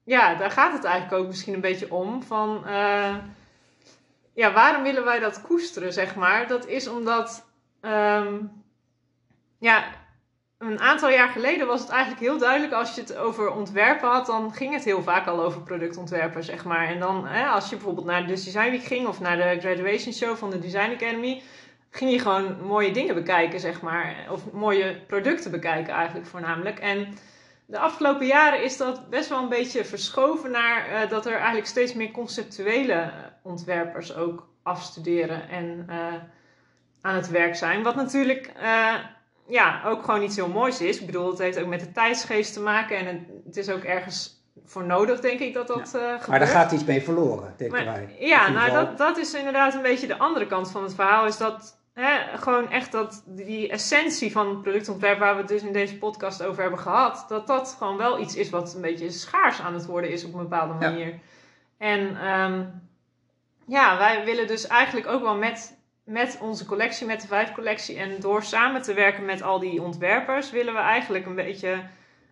ja, 0.04 0.34
daar 0.34 0.50
gaat 0.50 0.72
het 0.72 0.84
eigenlijk 0.84 1.22
ook 1.22 1.28
misschien 1.28 1.54
een 1.54 1.60
beetje 1.60 1.92
om. 1.92 2.22
Van, 2.22 2.66
eh, 2.66 3.14
ja, 4.32 4.52
waarom 4.52 4.82
willen 4.82 5.04
wij 5.04 5.18
dat 5.18 5.42
koesteren, 5.42 5.92
zeg 5.92 6.14
maar? 6.14 6.46
Dat 6.46 6.66
is 6.66 6.88
omdat, 6.88 7.44
ehm, 7.80 8.34
ja, 9.58 9.84
een 10.58 10.80
aantal 10.80 11.10
jaar 11.10 11.28
geleden 11.28 11.66
was 11.66 11.80
het 11.80 11.88
eigenlijk 11.88 12.20
heel 12.20 12.38
duidelijk 12.38 12.72
als 12.72 12.94
je 12.94 13.00
het 13.00 13.16
over 13.16 13.50
ontwerpen 13.50 14.08
had, 14.08 14.26
dan 14.26 14.52
ging 14.52 14.74
het 14.74 14.84
heel 14.84 15.02
vaak 15.02 15.26
al 15.26 15.42
over 15.42 15.60
productontwerpen, 15.60 16.44
zeg 16.44 16.64
maar. 16.64 16.86
En 16.86 16.98
dan, 16.98 17.26
hè, 17.26 17.46
als 17.46 17.68
je 17.68 17.76
bijvoorbeeld 17.76 18.06
naar 18.06 18.26
de 18.26 18.32
Design 18.32 18.70
Week 18.70 18.84
ging 18.84 19.06
of 19.06 19.20
naar 19.20 19.36
de 19.36 19.60
graduation 19.60 20.12
show 20.12 20.36
van 20.36 20.50
de 20.50 20.58
Design 20.58 20.92
Academy, 20.92 21.42
ging 21.90 22.10
je 22.10 22.18
gewoon 22.18 22.62
mooie 22.62 22.90
dingen 22.90 23.14
bekijken, 23.14 23.60
zeg 23.60 23.80
maar. 23.80 24.26
Of 24.30 24.52
mooie 24.52 25.00
producten 25.06 25.50
bekijken 25.50 25.94
eigenlijk 25.94 26.26
voornamelijk. 26.26 26.78
En 26.78 27.14
de 27.66 27.78
afgelopen 27.78 28.26
jaren 28.26 28.62
is 28.62 28.76
dat 28.76 29.10
best 29.10 29.28
wel 29.28 29.42
een 29.42 29.48
beetje 29.48 29.84
verschoven 29.84 30.50
naar 30.50 30.86
eh, 30.86 31.10
dat 31.10 31.26
er 31.26 31.34
eigenlijk 31.34 31.66
steeds 31.66 31.94
meer 31.94 32.10
conceptuele 32.10 33.12
ontwerpers 33.42 34.14
ook 34.14 34.48
afstuderen 34.62 35.48
en 35.48 35.84
eh, 35.88 36.14
aan 37.00 37.14
het 37.14 37.28
werk 37.28 37.56
zijn. 37.56 37.82
Wat 37.82 37.94
natuurlijk 37.94 38.52
eh, 38.56 38.94
ja, 39.48 39.82
ook 39.84 40.04
gewoon 40.04 40.22
iets 40.22 40.36
heel 40.36 40.48
moois 40.48 40.80
is. 40.80 41.00
Ik 41.00 41.06
bedoel, 41.06 41.30
het 41.30 41.38
heeft 41.38 41.60
ook 41.60 41.66
met 41.66 41.80
de 41.80 41.92
tijdsgeest 41.92 42.52
te 42.52 42.60
maken 42.60 42.96
en 42.96 43.06
het, 43.06 43.18
het 43.44 43.56
is 43.56 43.70
ook 43.70 43.82
ergens 43.82 44.36
voor 44.64 44.84
nodig, 44.84 45.20
denk 45.20 45.40
ik, 45.40 45.54
dat 45.54 45.66
dat 45.66 45.78
eh 45.78 45.84
gebeurt. 45.84 46.26
Maar 46.26 46.38
daar 46.38 46.48
gaat 46.48 46.72
iets 46.72 46.84
mee 46.84 47.02
verloren, 47.02 47.54
denken 47.56 47.84
Maar- 47.84 47.94
wij. 47.94 48.16
Ja, 48.18 48.48
nou 48.50 48.70
dat, 48.70 48.98
dat 48.98 49.16
is 49.16 49.34
inderdaad 49.34 49.74
een 49.74 49.82
beetje 49.82 50.06
de 50.06 50.18
andere 50.18 50.46
kant 50.46 50.70
van 50.70 50.82
het 50.82 50.94
verhaal. 50.94 51.26
Is 51.26 51.36
dat 51.36 51.78
hè, 51.94 52.38
gewoon 52.38 52.70
echt 52.70 52.92
dat 52.92 53.22
die 53.26 53.68
essentie 53.70 54.32
van 54.32 54.48
het 54.48 54.62
productontwerp 54.62 55.18
waar 55.18 55.34
we 55.34 55.40
het 55.40 55.48
dus 55.48 55.62
in 55.62 55.72
deze 55.72 55.98
podcast 55.98 56.42
over 56.42 56.60
hebben 56.60 56.78
gehad. 56.80 57.24
Dat 57.28 57.46
dat 57.46 57.74
gewoon 57.78 57.96
wel 57.96 58.18
iets 58.20 58.36
is 58.36 58.50
wat 58.50 58.74
een 58.74 58.80
beetje 58.80 59.10
schaars 59.10 59.60
aan 59.60 59.74
het 59.74 59.86
worden 59.86 60.10
is 60.10 60.24
op 60.24 60.32
een 60.32 60.38
bepaalde 60.48 60.74
Ja. 60.80 60.90
manier. 60.90 61.18
En 61.78 62.16
ehm, 62.20 62.62
ja, 63.66 63.98
wij 63.98 64.24
willen 64.24 64.46
dus 64.46 64.66
eigenlijk 64.66 65.06
ook 65.06 65.22
wel 65.22 65.36
met, 65.36 65.77
met 66.08 66.38
onze 66.42 66.64
collectie, 66.64 67.06
met 67.06 67.20
de 67.20 67.26
vijf 67.26 67.52
collectie 67.52 67.96
en 67.98 68.20
door 68.20 68.42
samen 68.42 68.82
te 68.82 68.94
werken 68.94 69.24
met 69.24 69.42
al 69.42 69.58
die 69.58 69.82
ontwerpers, 69.82 70.50
willen 70.50 70.72
we 70.72 70.78
eigenlijk 70.80 71.26
een 71.26 71.34
beetje 71.34 71.82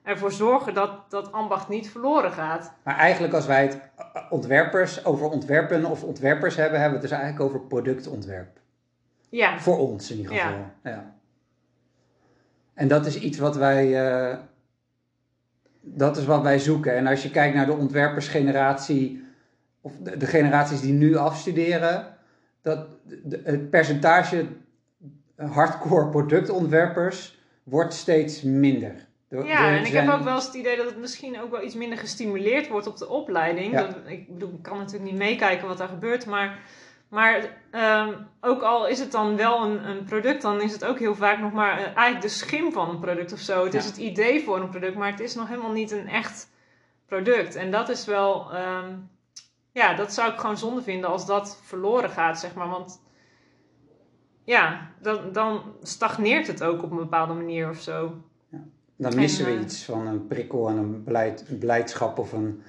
ervoor 0.03 0.33
zorgen 0.33 0.75
dat 0.75 1.11
dat 1.11 1.33
ambacht 1.33 1.69
niet 1.69 1.91
verloren 1.91 2.33
gaat. 2.33 2.73
Maar 2.83 2.97
eigenlijk 2.97 3.35
als 3.35 3.47
wij 3.47 3.63
het 3.63 3.79
ontwerpers 4.31 5.05
over 5.05 5.29
ontwerpen 5.31 5.85
of 5.85 6.03
ontwerpers 6.03 6.57
hebben, 6.57 6.81
hebben 6.81 6.99
we 7.01 7.07
het 7.07 7.11
dus 7.11 7.21
eigenlijk 7.21 7.51
over 7.51 7.67
productontwerp. 7.67 8.59
Ja, 9.29 9.59
Voor 9.59 9.79
ons 9.79 10.11
in 10.11 10.17
ieder 10.17 10.33
geval. 10.33 10.71
Ja. 10.83 11.15
En 12.75 12.89
dat 12.89 13.07
is 13.07 13.19
iets 13.19 13.39
wat 13.39 13.57
wij. 13.57 14.07
eh, 14.31 14.37
dat 15.81 16.17
is 16.17 16.25
wat 16.25 16.43
wij 16.43 16.59
zoeken. 16.59 16.97
En 16.97 17.07
als 17.07 17.23
je 17.23 17.31
kijkt 17.31 17.55
naar 17.55 17.67
de 17.67 17.73
ontwerpersgeneratie, 17.73 19.25
of 19.81 19.93
de, 20.01 20.17
de 20.17 20.27
generaties 20.27 20.81
die 20.81 20.93
nu 20.93 21.17
afstuderen, 21.17 22.16
dat 22.67 22.87
het 23.45 23.71
percentage 23.71 24.47
hardcore 25.37 26.09
productontwerpers 26.09 27.39
wordt 27.63 27.95
steeds 27.95 28.43
minder. 28.43 29.07
Er- 29.29 29.47
Ja, 29.47 29.69
en 29.69 29.81
ik 29.81 29.87
zijn- 29.87 30.05
heb 30.09 30.19
ook 30.19 30.25
wel 30.25 30.35
eens 30.35 30.47
het 30.47 30.55
idee 30.55 30.77
dat 30.77 30.87
het 30.87 30.99
misschien 30.99 31.41
ook 31.41 31.51
wel 31.51 31.63
iets 31.63 31.75
minder 31.75 31.99
gestimuleerd 31.99 32.69
wordt 32.69 32.87
op 32.87 32.97
de 32.97 33.09
opleiding. 33.09 33.73
Ja. 33.73 33.83
Dat, 33.83 33.97
ik 34.07 34.29
bedoel, 34.33 34.53
ik 34.53 34.63
kan 34.63 34.79
natuurlijk 34.79 35.11
niet 35.11 35.19
meekijken 35.21 35.69
wat 35.69 35.79
daar 35.79 35.89
gebeurt, 35.89 36.27
maar, 36.27 36.59
maar 37.09 37.49
ehm, 37.71 38.13
ook 38.41 38.63
al 38.63 38.89
is 38.89 38.99
het 38.99 39.13
dan 39.13 39.37
wel 39.37 39.65
een, 39.65 39.89
een 39.89 40.05
product, 40.05 40.43
dan 40.43 40.61
is 40.61 40.73
het 40.73 40.85
ook 40.85 40.99
heel 40.99 41.15
vaak 41.15 41.39
nog 41.39 41.53
maar 41.53 41.79
eh, 41.79 41.85
eigenlijk 41.85 42.21
de 42.21 42.29
schim 42.29 42.73
van 42.73 42.89
een 42.91 43.01
product 43.01 43.33
of 43.33 43.39
zo. 43.39 43.65
Het 43.65 43.75
is 43.75 43.85
het 43.85 43.97
idee 43.97 44.43
voor 44.45 44.61
een 44.61 44.69
product, 44.71 44.95
maar 44.97 45.11
het 45.11 45.21
is 45.21 45.35
nog 45.35 45.49
helemaal 45.49 45.73
niet 45.73 45.91
een 45.91 46.09
echt 46.09 46.49
product. 47.07 47.55
En 47.55 47.71
dat 47.71 47.89
is 47.89 48.05
wel, 48.05 48.53
ehm, 48.53 48.91
ja, 49.77 49.95
dat 49.95 50.13
zou 50.13 50.33
ik 50.33 50.39
gewoon 50.39 50.59
zonde 50.59 50.83
vinden 50.83 51.11
als 51.11 51.27
dat 51.27 51.59
verloren 51.63 52.11
gaat, 52.11 52.39
zeg 52.39 52.55
maar. 52.55 52.69
Want 52.69 53.03
ja, 54.45 54.91
dan, 55.01 55.33
dan 55.33 55.63
stagneert 55.83 56.47
het 56.47 56.63
ook 56.63 56.83
op 56.83 56.91
een 56.91 56.97
bepaalde 56.97 57.35
manier 57.35 57.69
of 57.69 57.81
zo. 57.81 58.13
Dan 58.97 59.15
missen 59.15 59.47
En, 59.47 59.53
we 59.53 59.57
eh, 59.59 59.65
iets 59.65 59.85
van 59.85 60.07
een 60.07 60.27
prikkel 60.27 60.69
en 60.69 60.77
een, 60.77 61.59
blijdschap 61.59 62.19
of 62.19 62.33
een, 62.33 62.63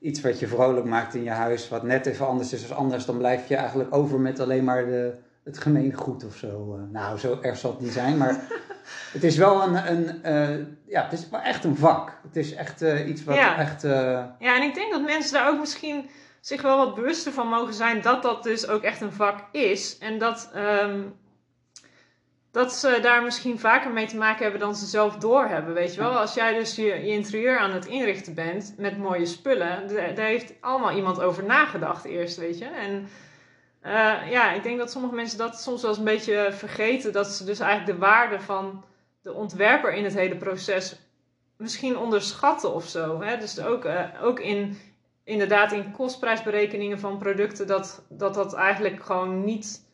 iets 0.00 0.20
wat 0.20 0.38
je 0.38 0.46
vrolijk 0.46 0.86
maakt 0.86 1.14
in 1.14 1.22
je 1.22 1.30
huis, 1.30 1.68
wat 1.68 1.82
net 1.82 2.06
even 2.06 2.26
anders 2.26 2.52
is 2.52 2.62
als 2.62 2.78
anders. 2.78 3.04
Dan 3.04 3.18
blijf 3.18 3.48
je 3.48 3.56
eigenlijk 3.56 3.94
over 3.94 4.20
met 4.20 4.40
alleen 4.40 4.64
maar 4.64 4.84
de, 4.86 5.14
het 5.44 5.58
gemeengoed 5.58 6.24
of 6.24 6.36
zo. 6.36 6.76
eh. 6.76 6.92
nou, 6.92 7.18
zo 7.18 7.38
erg 7.40 7.58
zal 7.58 7.70
het 7.70 7.80
niet 7.80 7.92
zijn, 7.92 8.16
maar 8.16 8.40
het 9.16 9.24
is 9.24 9.36
wel 9.36 9.62
een, 9.62 9.92
een 9.92 10.22
eh, 10.22 10.66
ja, 10.86 11.02
het 11.04 11.12
is 11.12 11.28
wel 11.28 11.40
echt 11.40 11.64
een 11.64 11.76
vak. 11.76 12.18
Het 12.22 12.36
is 12.36 12.54
echt 12.54 12.80
iets 13.06 13.24
wat 13.24 13.36
Ja. 13.36 13.56
echt, 13.58 13.84
eh, 13.84 14.24
Ja, 14.38 14.56
en 14.56 14.62
ik 14.62 14.74
denk 14.74 14.92
dat 14.92 15.02
mensen 15.02 15.32
daar 15.32 15.48
ook 15.48 15.58
misschien 15.58 16.08
zich 16.40 16.62
wel 16.62 16.76
wat 16.76 16.94
bewuster 16.94 17.32
van 17.32 17.48
mogen 17.48 17.74
zijn 17.74 18.00
dat 18.00 18.22
dat 18.22 18.42
dus 18.42 18.66
ook 18.66 18.82
echt 18.82 19.00
een 19.00 19.12
vak 19.12 19.38
is. 19.52 19.98
En 19.98 20.18
dat, 20.18 20.50
ehm, 20.54 21.02
dat 22.50 22.72
ze 22.72 22.98
daar 23.02 23.22
misschien 23.22 23.58
vaker 23.58 23.90
mee 23.90 24.06
te 24.06 24.16
maken 24.16 24.42
hebben 24.42 24.60
dan 24.60 24.74
ze 24.74 24.86
zelf 24.86 25.16
doorhebben. 25.16 25.74
Weet 25.74 25.94
je 25.94 26.00
wel, 26.00 26.18
als 26.18 26.34
jij 26.34 26.54
dus 26.54 26.76
je, 26.76 27.06
interieur 27.06 27.58
aan 27.58 27.72
het 27.72 27.86
inrichten 27.86 28.34
bent 28.34 28.74
met 28.76 28.98
mooie 28.98 29.26
spullen, 29.26 29.94
daar 30.14 30.26
heeft 30.26 30.52
allemaal 30.60 30.96
iemand 30.96 31.20
over 31.20 31.44
nagedacht 31.44 32.04
eerst, 32.04 32.36
weet 32.36 32.58
je. 32.58 32.64
En 32.64 33.08
eh, 33.80 34.30
ja, 34.30 34.52
ik 34.52 34.62
denk 34.62 34.78
dat 34.78 34.90
sommige 34.90 35.14
mensen 35.14 35.38
dat 35.38 35.60
soms 35.60 35.80
wel 35.80 35.90
eens 35.90 35.98
een 35.98 36.04
beetje 36.04 36.48
vergeten, 36.52 37.12
dat 37.12 37.26
ze 37.26 37.44
dus 37.44 37.60
eigenlijk 37.60 37.92
de 37.92 38.06
waarde 38.06 38.40
van 38.40 38.84
de 39.22 39.32
ontwerper 39.32 39.92
in 39.92 40.04
het 40.04 40.14
hele 40.14 40.36
proces 40.36 40.96
misschien 41.56 41.98
onderschatten 41.98 42.74
of 42.74 42.84
zo. 42.84 43.22
Hè? 43.22 43.36
Dus 43.36 43.60
ook, 43.60 43.84
eh, 43.84 44.04
ook 44.22 44.40
in, 44.40 44.78
inderdaad 45.30 45.72
in 45.72 45.92
kostprijsberekeningen 45.92 46.98
van 46.98 47.18
producten, 47.18 47.66
dat, 47.66 48.04
dat 48.08 48.34
dat 48.34 48.54
eigenlijk 48.54 49.02
gewoon 49.02 49.44
niet 49.44 49.88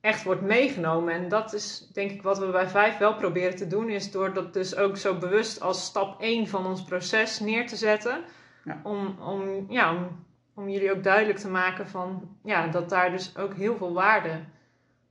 echt 0.00 0.24
wordt 0.24 0.42
meegenomen. 0.42 1.14
En 1.14 1.28
dat 1.28 1.52
is 1.52 1.88
denk 1.92 2.10
ik 2.10 2.22
wat 2.22 2.38
we 2.38 2.46
bij 2.46 2.68
Vijf 2.68 2.98
wel 2.98 3.14
proberen 3.14 3.56
te 3.56 3.66
doen, 3.66 3.88
is 3.88 4.10
door 4.10 4.32
dat 4.32 4.52
dus 4.52 4.76
ook 4.76 4.96
zo 4.96 5.18
bewust 5.18 5.60
als 5.60 5.84
stap 5.84 6.20
1 6.20 6.46
van 6.48 6.66
ons 6.66 6.82
proces 6.82 7.40
neer 7.40 7.66
te 7.66 7.76
zetten. 7.76 8.20
Ja. 8.64 8.80
Om, 8.82 9.16
om, 9.20 9.66
ja, 9.68 9.94
om, 9.94 10.24
om 10.54 10.68
jullie 10.68 10.92
ook 10.92 11.02
duidelijk 11.02 11.38
te 11.38 11.48
maken 11.48 11.88
van, 11.88 12.36
ja, 12.44 12.66
dat 12.66 12.88
daar 12.88 13.10
dus 13.10 13.36
ook 13.36 13.54
heel 13.54 13.76
veel 13.76 13.92
waarde 13.92 14.40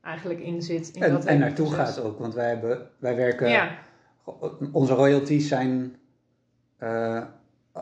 eigenlijk 0.02 0.40
in 0.40 0.62
zit. 0.62 0.96
In 0.96 1.04
en, 1.04 1.12
dat 1.12 1.26
en 1.26 1.40
naartoe 1.40 1.68
proces. 1.68 1.96
gaat 1.96 2.04
ook. 2.04 2.20
Want 2.20 2.34
wij, 2.34 2.48
hebben, 2.48 2.90
wij 2.98 3.16
werken, 3.16 3.50
Ja, 3.50 3.78
onze 4.72 4.94
royalties 4.94 5.48
zijn, 5.48 5.96
eh, 6.78 7.24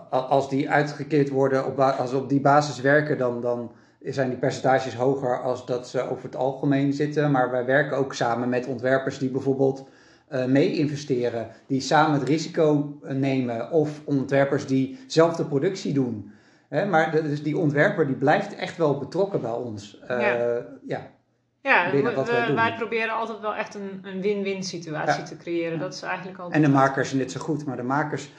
als 0.09 0.49
die 0.49 0.69
uitgekeerd 0.69 1.29
worden, 1.29 1.65
op 1.65 1.79
als 1.79 2.11
we 2.11 2.17
op 2.17 2.29
die 2.29 2.41
basis 2.41 2.81
werken, 2.81 3.17
dan, 3.17 3.41
dan 3.41 3.71
zijn 4.03 4.29
die 4.29 4.37
percentages 4.37 4.95
hoger 4.95 5.41
als 5.41 5.65
dat 5.65 5.87
ze 5.87 6.09
over 6.09 6.23
het 6.23 6.35
algemeen 6.35 6.93
zitten. 6.93 7.31
Maar 7.31 7.51
wij 7.51 7.65
werken 7.65 7.97
ook 7.97 8.13
samen 8.13 8.49
met 8.49 8.67
ontwerpers 8.67 9.17
die 9.17 9.29
bijvoorbeeld 9.29 9.87
eh, 10.27 10.45
mee 10.45 10.73
investeren, 10.73 11.47
die 11.67 11.81
samen 11.81 12.19
het 12.19 12.27
risico 12.29 12.97
eh, 13.03 13.15
nemen, 13.15 13.71
of 13.71 14.01
ontwerpers 14.05 14.65
die 14.67 14.99
zelf 15.07 15.35
de 15.35 15.45
productie 15.45 15.93
doen. 15.93 16.31
Hè, 16.67 16.85
maar 16.85 17.11
de- 17.11 17.21
dus 17.21 17.43
die 17.43 17.57
ontwerper 17.57 18.07
die 18.07 18.15
blijft 18.15 18.55
echt 18.55 18.77
wel 18.77 18.97
betrokken 18.97 19.41
bij 19.41 19.51
ons. 19.51 19.99
Eh, 20.07 20.21
Ja. 20.21 20.61
ja. 20.87 21.01
Ja 21.61 21.91
binnen 21.91 22.15
we- 22.15 22.23
wij 22.25 22.39
we- 22.41 22.45
doen. 22.47 22.55
wij 22.55 22.73
proberen 22.77 23.13
altijd 23.13 23.39
wel 23.39 23.55
echt 23.55 23.75
een, 23.75 23.99
een 24.03 24.21
win-win 24.21 24.63
situatie 24.63 25.21
Ja. 25.21 25.27
te 25.27 25.37
creëren. 25.37 25.73
Ja. 25.73 25.79
Dat 25.79 25.93
is 25.93 26.01
eigenlijk 26.01 26.37
altijd... 26.39 26.63
En 26.63 26.69
de 26.71 26.77
makers 26.77 27.13
net 27.13 27.31
zo 27.31 27.39
goed, 27.39 27.65
maar 27.65 27.77
de 27.77 27.83
makers 27.83 28.31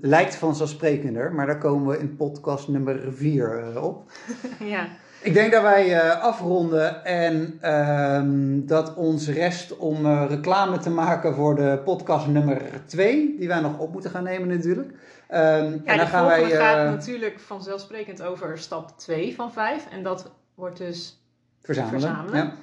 lijkt 0.00 0.34
vanzelfsprekender, 0.36 1.32
maar 1.32 1.46
daar 1.46 1.58
komen 1.58 1.86
we 1.86 1.98
in 1.98 2.16
podcast 2.16 2.68
nummer 2.68 3.00
4 3.12 3.82
op. 3.82 4.10
ja. 4.74 4.86
Ik 5.22 5.34
denk 5.34 5.52
dat 5.52 5.62
wij 5.62 5.94
eh, 6.00 6.22
afronden 6.22 7.04
en 7.04 7.58
ehm, 7.60 8.66
dat 8.66 8.94
ons 8.94 9.28
rest 9.28 9.76
om 9.76 10.06
eh, 10.06 10.24
reclame 10.28 10.78
te 10.78 10.90
maken 10.90 11.34
voor 11.34 11.54
de 11.56 11.80
podcast 11.84 12.26
nummer 12.26 12.62
2, 12.86 13.34
die 13.38 13.48
wij 13.48 13.60
nog 13.60 13.78
op 13.78 13.92
moeten 13.92 14.10
gaan 14.10 14.22
nemen 14.22 14.48
natuurlijk. 14.48 14.90
Ehm, 15.28 15.42
Ja, 15.42 15.62
en 15.62 15.80
de 15.84 15.96
dan 15.96 16.06
gaan 16.06 16.26
wij 16.26 16.50
gaat 16.50 16.76
eh, 16.78 16.90
natuurlijk 16.90 17.40
vanzelfsprekend 17.40 18.22
over 18.22 18.58
stap 18.58 18.98
2 18.98 19.34
van 19.34 19.52
5. 19.52 19.86
En 19.90 20.02
dat 20.02 20.30
wordt 20.54 20.78
dus... 20.78 21.20
verzamelen. 21.66 22.00
verzamelen. 22.00 22.44
Ja. 22.44 22.54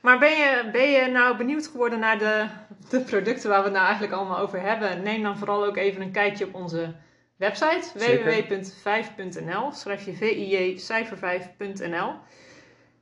Maar 0.00 0.18
ben 0.18 0.30
je, 0.30 0.68
ben 0.72 0.90
je 0.90 1.06
nou 1.06 1.36
benieuwd 1.36 1.66
geworden 1.66 1.98
naar 1.98 2.18
de, 2.18 2.46
de 2.88 3.00
producten 3.00 3.48
waar 3.48 3.58
we 3.58 3.64
het 3.64 3.72
nou 3.72 3.84
eigenlijk 3.84 4.14
allemaal 4.14 4.38
over 4.38 4.60
hebben? 4.60 5.02
Neem 5.02 5.22
dan 5.22 5.38
vooral 5.38 5.64
ook 5.64 5.76
even 5.76 6.02
een 6.02 6.10
kijkje 6.10 6.46
op 6.46 6.54
onze 6.54 6.94
website 7.36 7.90
Zeker. 7.94 8.46
www.5.nl. 8.48 9.72
Schrijf 9.72 10.04
je 10.04 10.12
VIJ 10.12 10.78
cijfer 10.78 11.16
5.nl. 11.16 12.14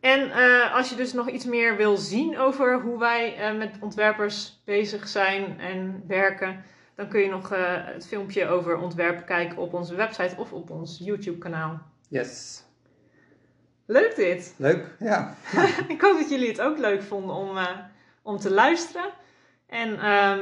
En 0.00 0.30
eh, 0.30 0.74
als 0.74 0.88
je 0.88 0.96
dus 0.96 1.12
nog 1.12 1.28
iets 1.28 1.44
meer 1.44 1.76
wil 1.76 1.96
zien 1.96 2.38
over 2.38 2.80
hoe 2.80 2.98
wij 2.98 3.36
eh, 3.36 3.56
met 3.56 3.76
ontwerpers 3.80 4.62
bezig 4.64 5.08
zijn 5.08 5.60
en 5.60 6.04
werken, 6.06 6.64
dan 6.94 7.08
kun 7.08 7.20
je 7.20 7.28
nog 7.28 7.52
eh, 7.52 7.60
het 7.68 8.06
filmpje 8.06 8.46
over 8.46 8.76
ontwerpen 8.76 9.24
kijken 9.24 9.58
op 9.58 9.74
onze 9.74 9.94
website 9.94 10.36
of 10.36 10.52
op 10.52 10.70
ons 10.70 10.98
YouTube 10.98 11.38
kanaal. 11.38 11.80
Yes. 12.08 12.63
Leuk 13.86 14.16
dit! 14.16 14.54
Leuk. 14.56 14.96
Ja. 14.98 15.34
Ik 15.88 16.00
hoop 16.00 16.18
dat 16.18 16.30
jullie 16.30 16.48
het 16.48 16.60
ook 16.60 16.78
leuk 16.78 17.02
vonden 17.02 17.36
om, 17.36 17.56
eh, 17.58 17.68
om 18.22 18.38
te 18.38 18.50
luisteren. 18.50 19.10
En 19.66 19.98
ehm, 19.98 20.40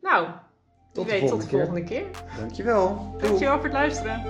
nou, 0.00 0.26
Tot 0.92 1.04
de 1.04 1.10
weet 1.10 1.20
tot 1.28 1.28
volgende 1.30 1.44
de 1.44 1.48
keer. 1.50 1.58
volgende 1.64 1.84
keer. 1.84 2.38
Dankjewel. 2.38 3.08
Doei. 3.10 3.22
Dankjewel 3.22 3.54
voor 3.54 3.64
het 3.64 3.72
luisteren. 3.72 4.22